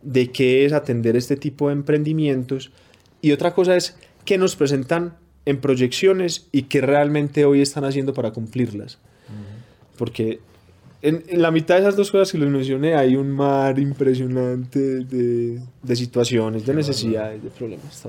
de 0.02 0.32
qué 0.32 0.64
es 0.64 0.72
atender 0.72 1.14
este 1.14 1.36
tipo 1.36 1.68
de 1.68 1.74
emprendimientos. 1.74 2.72
Y 3.22 3.30
otra 3.30 3.54
cosa 3.54 3.76
es 3.76 3.96
que 4.24 4.36
nos 4.36 4.56
presentan 4.56 5.14
en 5.46 5.60
proyecciones 5.60 6.48
y 6.50 6.62
qué 6.62 6.80
realmente 6.80 7.44
hoy 7.44 7.62
están 7.62 7.84
haciendo 7.84 8.12
para 8.12 8.32
cumplirlas. 8.32 8.96
Uh 8.96 8.98
-huh. 8.98 9.96
Porque 9.98 10.40
en, 11.02 11.24
en, 11.28 11.42
la 11.42 11.50
mitad 11.50 11.76
de 11.76 11.82
esas 11.82 11.96
dos 11.96 12.10
cosas 12.10 12.30
que 12.30 12.38
les 12.38 12.48
mencioné 12.48 12.94
hay 12.94 13.16
un 13.16 13.30
mar 13.30 13.78
impresionante 13.78 15.04
de, 15.04 15.60
de 15.82 15.96
situaciones, 15.96 16.66
de 16.66 16.74
necesidades, 16.74 17.42
de 17.42 17.50
problemas. 17.50 18.06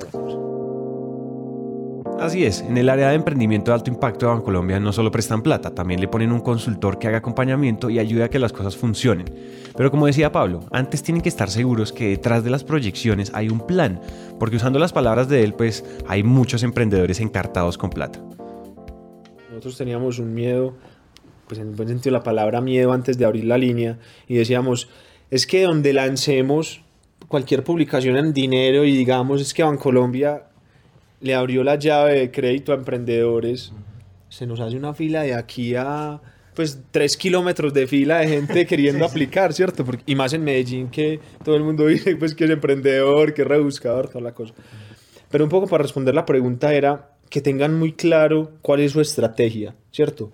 Así 2.19 2.45
es, 2.45 2.61
en 2.61 2.77
el 2.77 2.87
área 2.89 3.09
de 3.09 3.15
emprendimiento 3.15 3.71
de 3.71 3.75
alto 3.75 3.89
impacto 3.89 4.27
de 4.27 4.33
Bancolombia 4.33 4.79
no 4.79 4.93
solo 4.93 5.09
prestan 5.09 5.41
plata, 5.41 5.73
también 5.73 5.99
le 5.99 6.07
ponen 6.07 6.31
un 6.31 6.41
consultor 6.41 6.99
que 6.99 7.07
haga 7.07 7.17
acompañamiento 7.17 7.89
y 7.89 7.97
ayude 7.97 8.23
a 8.23 8.29
que 8.29 8.37
las 8.37 8.53
cosas 8.53 8.77
funcionen. 8.77 9.25
Pero 9.75 9.89
como 9.89 10.05
decía 10.05 10.31
Pablo, 10.31 10.59
antes 10.71 11.01
tienen 11.01 11.23
que 11.23 11.29
estar 11.29 11.49
seguros 11.49 11.91
que 11.91 12.09
detrás 12.09 12.43
de 12.43 12.51
las 12.51 12.63
proyecciones 12.63 13.31
hay 13.33 13.49
un 13.49 13.65
plan, 13.65 13.99
porque 14.39 14.57
usando 14.57 14.77
las 14.77 14.93
palabras 14.93 15.29
de 15.29 15.43
él, 15.43 15.55
pues 15.55 15.83
hay 16.07 16.21
muchos 16.21 16.61
emprendedores 16.61 17.19
encartados 17.21 17.77
con 17.77 17.89
plata. 17.89 18.19
Nosotros 19.49 19.77
teníamos 19.77 20.19
un 20.19 20.33
miedo 20.33 20.75
pues 21.51 21.59
en 21.59 21.67
el 21.67 21.75
buen 21.75 21.89
sentido 21.89 22.13
de 22.13 22.19
la 22.19 22.23
palabra 22.23 22.61
miedo 22.61 22.93
antes 22.93 23.17
de 23.17 23.25
abrir 23.25 23.43
la 23.43 23.57
línea 23.57 23.99
y 24.25 24.35
decíamos, 24.35 24.87
es 25.29 25.45
que 25.45 25.63
donde 25.63 25.91
lancemos 25.91 26.81
cualquier 27.27 27.65
publicación 27.65 28.15
en 28.15 28.31
dinero 28.31 28.85
y 28.85 28.95
digamos 28.95 29.41
es 29.41 29.53
que 29.53 29.61
Bancolombia 29.61 30.43
le 31.19 31.35
abrió 31.35 31.65
la 31.65 31.75
llave 31.75 32.19
de 32.19 32.31
crédito 32.31 32.71
a 32.71 32.75
emprendedores, 32.75 33.73
se 34.29 34.47
nos 34.47 34.61
hace 34.61 34.77
una 34.77 34.93
fila 34.93 35.23
de 35.23 35.33
aquí 35.33 35.75
a 35.75 36.21
pues 36.55 36.79
tres 36.89 37.17
kilómetros 37.17 37.73
de 37.73 37.85
fila 37.85 38.19
de 38.19 38.29
gente 38.29 38.65
queriendo 38.65 39.03
sí, 39.03 39.11
aplicar, 39.11 39.51
¿cierto? 39.51 39.83
Porque, 39.83 40.03
y 40.05 40.15
más 40.15 40.31
en 40.31 40.45
Medellín 40.45 40.89
que 40.89 41.19
todo 41.43 41.57
el 41.57 41.65
mundo 41.65 41.85
dice 41.87 42.15
pues 42.15 42.33
que 42.33 42.45
es 42.45 42.49
emprendedor, 42.49 43.33
que 43.33 43.41
es 43.41 43.47
rebuscador, 43.49 44.07
toda 44.07 44.21
la 44.21 44.33
cosa. 44.33 44.53
Pero 45.29 45.43
un 45.43 45.49
poco 45.49 45.67
para 45.67 45.83
responder 45.83 46.15
la 46.15 46.25
pregunta 46.25 46.73
era 46.73 47.09
que 47.29 47.41
tengan 47.41 47.77
muy 47.77 47.91
claro 47.91 48.51
cuál 48.61 48.79
es 48.79 48.93
su 48.93 49.01
estrategia, 49.01 49.75
¿cierto? 49.91 50.31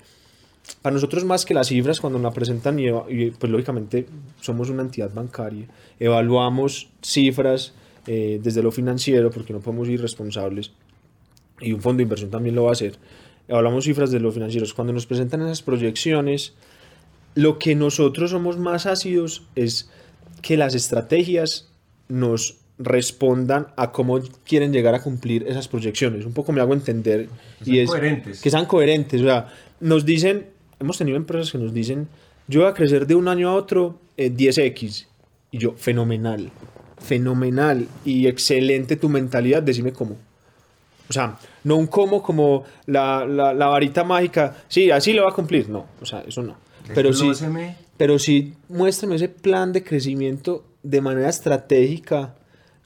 Para 0.81 0.93
nosotros 0.93 1.23
más 1.25 1.45
que 1.45 1.53
las 1.53 1.67
cifras 1.67 1.99
cuando 1.99 2.19
nos 2.19 2.33
presentan 2.33 2.79
y, 2.79 2.87
y, 3.09 3.31
pues 3.31 3.51
lógicamente 3.51 4.07
somos 4.41 4.69
una 4.69 4.81
entidad 4.83 5.13
bancaria 5.13 5.67
evaluamos 5.99 6.89
cifras 7.01 7.73
eh, 8.05 8.39
desde 8.41 8.61
lo 8.61 8.71
financiero 8.71 9.31
porque 9.31 9.53
no 9.53 9.59
podemos 9.59 9.87
ir 9.89 10.01
responsables 10.01 10.71
y 11.59 11.73
un 11.73 11.81
fondo 11.81 11.97
de 11.97 12.03
inversión 12.03 12.29
también 12.29 12.55
lo 12.55 12.63
va 12.63 12.69
a 12.69 12.73
hacer 12.73 12.97
evaluamos 13.47 13.85
cifras 13.85 14.11
de 14.11 14.19
lo 14.19 14.31
financiero 14.31 14.65
cuando 14.75 14.93
nos 14.93 15.05
presentan 15.05 15.41
esas 15.41 15.61
proyecciones 15.61 16.53
lo 17.35 17.59
que 17.59 17.75
nosotros 17.75 18.31
somos 18.31 18.57
más 18.57 18.85
ácidos 18.85 19.43
es 19.55 19.89
que 20.41 20.57
las 20.57 20.73
estrategias 20.73 21.69
nos 22.09 22.57
respondan 22.79 23.67
a 23.75 23.91
cómo 23.91 24.19
quieren 24.45 24.71
llegar 24.71 24.95
a 24.95 25.01
cumplir 25.01 25.45
esas 25.47 25.67
proyecciones. 25.67 26.25
Un 26.25 26.33
poco 26.33 26.51
me 26.51 26.61
hago 26.61 26.73
entender. 26.73 27.29
Que 27.63 27.71
y 27.71 27.79
es 27.79 27.89
coherentes. 27.89 28.41
que 28.41 28.49
sean 28.49 28.65
coherentes. 28.65 29.21
O 29.21 29.25
sea, 29.25 29.53
nos 29.79 30.05
dicen, 30.05 30.47
hemos 30.79 30.97
tenido 30.97 31.17
empresas 31.17 31.51
que 31.51 31.57
nos 31.57 31.73
dicen, 31.73 32.07
yo 32.47 32.61
voy 32.61 32.69
a 32.69 32.73
crecer 32.73 33.07
de 33.07 33.15
un 33.15 33.27
año 33.27 33.49
a 33.49 33.55
otro 33.55 33.99
eh, 34.15 34.31
10x. 34.31 35.07
Y 35.51 35.57
yo, 35.57 35.73
fenomenal, 35.73 36.51
fenomenal 36.99 37.87
y 38.03 38.27
excelente 38.27 38.95
tu 38.95 39.09
mentalidad, 39.09 39.63
decime 39.63 39.93
cómo. 39.93 40.17
O 41.09 41.13
sea, 41.13 41.37
no 41.63 41.77
un 41.77 41.87
cómo 41.87 42.21
como 42.21 42.65
la, 42.85 43.25
la, 43.25 43.53
la 43.53 43.67
varita 43.67 44.03
mágica, 44.03 44.63
sí, 44.67 44.91
así 44.91 45.13
lo 45.13 45.23
va 45.23 45.29
a 45.29 45.33
cumplir. 45.33 45.69
No, 45.69 45.85
o 46.01 46.05
sea, 46.05 46.21
eso 46.27 46.41
no. 46.41 46.57
Pero 46.93 47.13
sí, 47.13 47.31
pero 47.97 48.19
sí, 48.19 48.53
muéstrame 48.69 49.15
ese 49.15 49.29
plan 49.29 49.73
de 49.73 49.83
crecimiento 49.83 50.65
de 50.83 51.01
manera 51.01 51.29
estratégica 51.29 52.35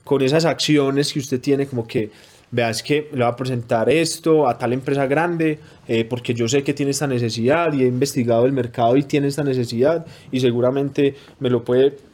con 0.03 0.21
esas 0.21 0.45
acciones 0.45 1.13
que 1.13 1.19
usted 1.19 1.39
tiene, 1.39 1.67
como 1.67 1.85
que 1.85 2.11
veas 2.51 2.83
que 2.83 3.09
le 3.13 3.23
va 3.23 3.29
a 3.29 3.35
presentar 3.35 3.89
esto 3.89 4.47
a 4.47 4.57
tal 4.57 4.73
empresa 4.73 5.07
grande, 5.07 5.59
eh, 5.87 6.05
porque 6.05 6.33
yo 6.33 6.47
sé 6.47 6.63
que 6.63 6.73
tiene 6.73 6.91
esta 6.91 7.07
necesidad 7.07 7.73
y 7.73 7.83
he 7.83 7.87
investigado 7.87 8.45
el 8.45 8.51
mercado 8.51 8.97
y 8.97 9.03
tiene 9.03 9.27
esta 9.27 9.43
necesidad 9.43 10.05
y 10.31 10.41
seguramente 10.41 11.15
me 11.39 11.49
lo 11.49 11.63
puede 11.63 12.11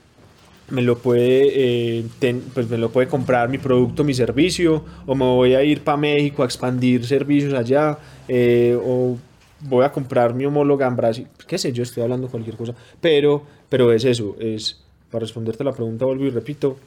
me 0.70 0.82
lo 0.82 0.98
puede, 0.98 2.00
eh, 2.00 2.06
pues 2.54 2.70
me 2.70 2.78
lo 2.78 2.90
puede 2.90 3.08
comprar 3.08 3.48
mi 3.48 3.58
producto, 3.58 4.04
mi 4.04 4.14
servicio, 4.14 4.84
o 5.06 5.16
me 5.16 5.24
voy 5.24 5.56
a 5.56 5.64
ir 5.64 5.82
para 5.82 5.98
México 5.98 6.44
a 6.44 6.46
expandir 6.46 7.06
servicios 7.06 7.54
allá, 7.54 7.98
eh, 8.28 8.78
o 8.84 9.18
voy 9.62 9.86
a 9.86 9.92
comprar 9.92 10.34
mi 10.34 10.46
homóloga 10.46 10.86
en 10.88 10.96
Brasil, 10.96 11.28
qué 11.48 11.58
sé 11.58 11.72
yo, 11.72 11.84
estoy 11.84 12.04
hablando 12.04 12.28
cualquier 12.28 12.58
cosa, 12.58 12.76
pero, 13.00 13.44
pero 13.70 13.94
es 13.94 14.04
eso, 14.04 14.36
es, 14.40 14.84
para 15.10 15.22
responderte 15.22 15.64
la 15.64 15.72
pregunta, 15.72 16.04
vuelvo 16.04 16.26
y 16.26 16.32
repito, 16.32 16.78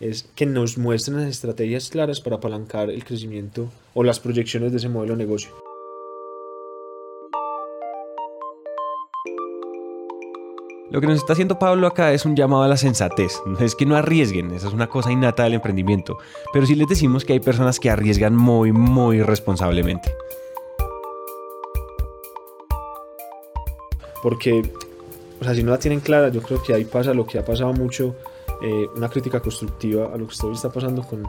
es 0.00 0.26
que 0.34 0.46
nos 0.46 0.78
muestren 0.78 1.18
las 1.18 1.28
estrategias 1.28 1.90
claras 1.90 2.20
para 2.20 2.36
apalancar 2.36 2.88
el 2.90 3.04
crecimiento 3.04 3.70
o 3.92 4.02
las 4.02 4.18
proyecciones 4.18 4.72
de 4.72 4.78
ese 4.78 4.88
modelo 4.88 5.14
de 5.14 5.24
negocio. 5.24 5.50
Lo 10.90 11.00
que 11.00 11.06
nos 11.06 11.18
está 11.18 11.34
haciendo 11.34 11.58
Pablo 11.58 11.86
acá 11.86 12.12
es 12.12 12.24
un 12.24 12.34
llamado 12.34 12.64
a 12.64 12.68
la 12.68 12.76
sensatez. 12.76 13.40
No 13.46 13.58
es 13.60 13.76
que 13.76 13.86
no 13.86 13.94
arriesguen, 13.94 14.50
esa 14.52 14.68
es 14.68 14.74
una 14.74 14.88
cosa 14.88 15.12
innata 15.12 15.44
del 15.44 15.54
emprendimiento. 15.54 16.18
Pero 16.52 16.66
sí 16.66 16.74
les 16.74 16.88
decimos 16.88 17.24
que 17.24 17.34
hay 17.34 17.40
personas 17.40 17.78
que 17.78 17.90
arriesgan 17.90 18.34
muy, 18.34 18.72
muy 18.72 19.22
responsablemente. 19.22 20.12
Porque, 24.22 24.62
o 25.40 25.44
sea, 25.44 25.54
si 25.54 25.62
no 25.62 25.70
la 25.70 25.78
tienen 25.78 26.00
clara, 26.00 26.30
yo 26.30 26.42
creo 26.42 26.60
que 26.60 26.74
ahí 26.74 26.84
pasa 26.84 27.14
lo 27.14 27.24
que 27.24 27.38
ha 27.38 27.44
pasado 27.44 27.72
mucho, 27.72 28.16
eh, 28.62 28.88
una 28.94 29.08
crítica 29.08 29.40
constructiva 29.40 30.12
a 30.12 30.18
lo 30.18 30.26
que 30.26 30.34
hoy 30.44 30.52
está 30.52 30.70
pasando 30.70 31.02
con 31.02 31.22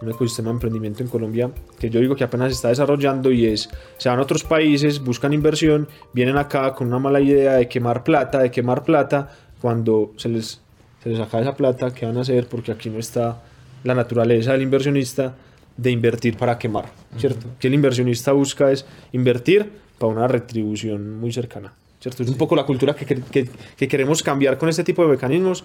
un 0.00 0.10
ecosistema 0.10 0.48
de 0.48 0.54
emprendimiento 0.54 1.02
en 1.02 1.08
Colombia 1.08 1.50
que 1.78 1.90
yo 1.90 2.00
digo 2.00 2.14
que 2.14 2.24
apenas 2.24 2.48
se 2.48 2.54
está 2.54 2.68
desarrollando 2.68 3.30
y 3.32 3.46
es, 3.46 3.68
se 3.96 4.08
van 4.08 4.18
a 4.18 4.22
otros 4.22 4.44
países, 4.44 5.02
buscan 5.02 5.32
inversión, 5.32 5.88
vienen 6.12 6.36
acá 6.36 6.72
con 6.74 6.86
una 6.86 6.98
mala 6.98 7.20
idea 7.20 7.54
de 7.54 7.68
quemar 7.68 8.04
plata, 8.04 8.38
de 8.38 8.50
quemar 8.50 8.84
plata, 8.84 9.28
cuando 9.60 10.12
se 10.16 10.28
les, 10.28 10.60
se 11.02 11.08
les 11.08 11.20
acaba 11.20 11.42
esa 11.42 11.56
plata, 11.56 11.92
¿qué 11.92 12.06
van 12.06 12.16
a 12.16 12.20
hacer? 12.20 12.46
Porque 12.46 12.72
aquí 12.72 12.90
no 12.90 12.98
está 12.98 13.42
la 13.84 13.94
naturaleza 13.94 14.52
del 14.52 14.62
inversionista 14.62 15.34
de 15.76 15.90
invertir 15.90 16.36
para 16.36 16.58
quemar, 16.58 16.86
¿cierto? 17.16 17.46
Que 17.58 17.68
el 17.68 17.74
inversionista 17.74 18.32
busca 18.32 18.70
es 18.70 18.84
invertir 19.12 19.70
para 19.98 20.12
una 20.12 20.28
retribución 20.28 21.18
muy 21.18 21.32
cercana, 21.32 21.72
¿cierto? 22.00 22.22
Es 22.22 22.28
un 22.28 22.36
poco 22.36 22.56
la 22.56 22.64
cultura 22.64 22.94
que, 22.94 23.04
que, 23.06 23.48
que 23.76 23.88
queremos 23.88 24.22
cambiar 24.22 24.58
con 24.58 24.68
este 24.68 24.82
tipo 24.82 25.02
de 25.04 25.10
mecanismos, 25.10 25.64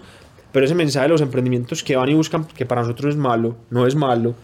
pero 0.54 0.66
ese 0.66 0.76
mensaje 0.76 1.06
de 1.06 1.08
los 1.08 1.20
emprendimientos 1.20 1.82
que 1.82 1.96
van 1.96 2.08
y 2.08 2.14
buscan, 2.14 2.44
que 2.44 2.64
para 2.64 2.82
nosotros 2.82 3.14
es 3.14 3.16
malo, 3.16 3.56
no 3.70 3.88
es 3.88 3.96
malo, 3.96 4.36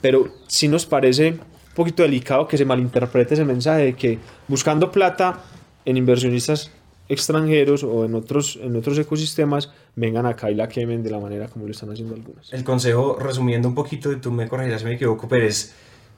pero 0.00 0.32
sí 0.46 0.66
nos 0.66 0.86
parece 0.86 1.32
un 1.32 1.74
poquito 1.76 2.02
delicado 2.02 2.48
que 2.48 2.56
se 2.56 2.64
malinterprete 2.64 3.34
ese 3.34 3.44
mensaje 3.44 3.82
de 3.82 3.92
que 3.92 4.18
buscando 4.48 4.90
plata 4.90 5.42
en 5.84 5.98
inversionistas 5.98 6.70
extranjeros 7.06 7.84
o 7.84 8.06
en 8.06 8.14
otros, 8.14 8.58
en 8.62 8.74
otros 8.76 8.96
ecosistemas 8.96 9.70
vengan 9.94 10.24
acá 10.24 10.50
y 10.50 10.54
la 10.54 10.68
quemen 10.68 11.02
de 11.02 11.10
la 11.10 11.18
manera 11.18 11.48
como 11.48 11.66
lo 11.66 11.72
están 11.72 11.90
haciendo 11.90 12.14
algunos. 12.14 12.50
El 12.50 12.64
consejo, 12.64 13.18
resumiendo 13.20 13.68
un 13.68 13.74
poquito, 13.74 14.10
y 14.10 14.16
tú 14.16 14.32
me 14.32 14.48
corregirás 14.48 14.80
si 14.80 14.86
me 14.86 14.94
equivoco, 14.94 15.28
pero 15.28 15.44
es 15.44 15.74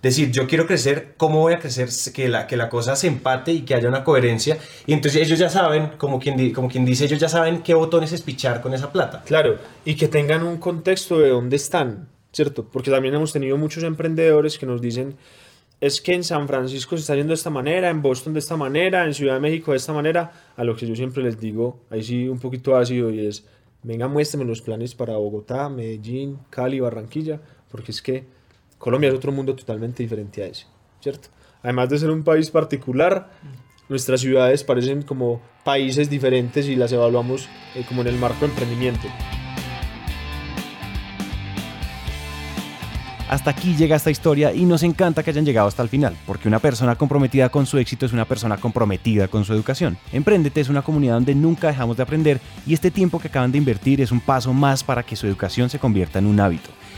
decir, 0.08 0.30
yo 0.30 0.46
quiero 0.46 0.66
crecer, 0.66 1.14
¿cómo 1.16 1.40
voy 1.40 1.54
a 1.54 1.58
crecer? 1.58 1.88
Que 2.12 2.28
la, 2.28 2.46
que 2.46 2.56
la 2.56 2.68
cosa 2.68 2.96
se 2.96 3.06
empate 3.06 3.52
y 3.52 3.62
que 3.62 3.74
haya 3.74 3.88
una 3.88 4.04
coherencia. 4.04 4.58
Y 4.86 4.92
entonces 4.92 5.22
ellos 5.22 5.38
ya 5.38 5.48
saben, 5.48 5.92
como 5.98 6.18
quien, 6.18 6.52
como 6.52 6.68
quien 6.68 6.84
dice, 6.84 7.04
ellos 7.04 7.20
ya 7.20 7.28
saben 7.28 7.62
qué 7.62 7.74
botones 7.74 8.12
espichar 8.12 8.60
con 8.60 8.74
esa 8.74 8.92
plata. 8.92 9.22
Claro, 9.24 9.58
y 9.84 9.94
que 9.94 10.08
tengan 10.08 10.42
un 10.42 10.58
contexto 10.58 11.18
de 11.18 11.30
dónde 11.30 11.56
están, 11.56 12.08
¿cierto? 12.32 12.64
Porque 12.64 12.90
también 12.90 13.14
hemos 13.14 13.32
tenido 13.32 13.56
muchos 13.56 13.82
emprendedores 13.84 14.58
que 14.58 14.66
nos 14.66 14.80
dicen, 14.80 15.16
es 15.80 16.00
que 16.00 16.14
en 16.14 16.24
San 16.24 16.46
Francisco 16.48 16.96
se 16.96 17.00
está 17.00 17.12
haciendo 17.14 17.32
de 17.32 17.36
esta 17.36 17.50
manera, 17.50 17.90
en 17.90 18.00
Boston 18.00 18.32
de 18.32 18.40
esta 18.40 18.56
manera, 18.56 19.04
en 19.04 19.14
Ciudad 19.14 19.34
de 19.34 19.40
México 19.40 19.72
de 19.72 19.78
esta 19.78 19.92
manera, 19.92 20.32
a 20.56 20.64
lo 20.64 20.76
que 20.76 20.86
yo 20.86 20.94
siempre 20.94 21.22
les 21.22 21.38
digo, 21.38 21.80
ahí 21.90 22.02
sí 22.02 22.28
un 22.28 22.38
poquito 22.38 22.76
ácido 22.76 23.10
y 23.10 23.26
es, 23.26 23.44
venga, 23.82 24.08
muéstrenme 24.08 24.46
los 24.46 24.62
planes 24.62 24.94
para 24.94 25.16
Bogotá, 25.16 25.68
Medellín, 25.68 26.38
Cali, 26.50 26.80
Barranquilla, 26.80 27.40
porque 27.70 27.92
es 27.92 28.00
que 28.00 28.24
Colombia 28.84 29.08
es 29.08 29.14
otro 29.14 29.32
mundo 29.32 29.54
totalmente 29.54 30.02
diferente 30.02 30.42
a 30.42 30.46
ese, 30.46 30.66
¿cierto? 31.00 31.30
Además 31.62 31.88
de 31.88 31.98
ser 31.98 32.10
un 32.10 32.22
país 32.22 32.50
particular, 32.50 33.30
nuestras 33.88 34.20
ciudades 34.20 34.62
parecen 34.62 35.00
como 35.00 35.40
países 35.64 36.10
diferentes 36.10 36.68
y 36.68 36.76
las 36.76 36.92
evaluamos 36.92 37.48
eh, 37.74 37.82
como 37.88 38.02
en 38.02 38.08
el 38.08 38.18
marco 38.18 38.40
de 38.40 38.52
emprendimiento. 38.52 39.08
Hasta 43.30 43.52
aquí 43.52 43.74
llega 43.74 43.96
esta 43.96 44.10
historia 44.10 44.52
y 44.52 44.66
nos 44.66 44.82
encanta 44.82 45.22
que 45.22 45.30
hayan 45.30 45.46
llegado 45.46 45.66
hasta 45.66 45.82
el 45.82 45.88
final, 45.88 46.14
porque 46.26 46.46
una 46.46 46.58
persona 46.58 46.94
comprometida 46.94 47.48
con 47.48 47.64
su 47.64 47.78
éxito 47.78 48.04
es 48.04 48.12
una 48.12 48.26
persona 48.26 48.58
comprometida 48.58 49.28
con 49.28 49.46
su 49.46 49.54
educación. 49.54 49.96
Emprendete 50.12 50.60
es 50.60 50.68
una 50.68 50.82
comunidad 50.82 51.14
donde 51.14 51.34
nunca 51.34 51.68
dejamos 51.68 51.96
de 51.96 52.02
aprender 52.02 52.38
y 52.66 52.74
este 52.74 52.90
tiempo 52.90 53.18
que 53.18 53.28
acaban 53.28 53.50
de 53.50 53.56
invertir 53.56 54.02
es 54.02 54.12
un 54.12 54.20
paso 54.20 54.52
más 54.52 54.84
para 54.84 55.02
que 55.02 55.16
su 55.16 55.26
educación 55.26 55.70
se 55.70 55.78
convierta 55.78 56.18
en 56.18 56.26
un 56.26 56.38
hábito. 56.38 56.68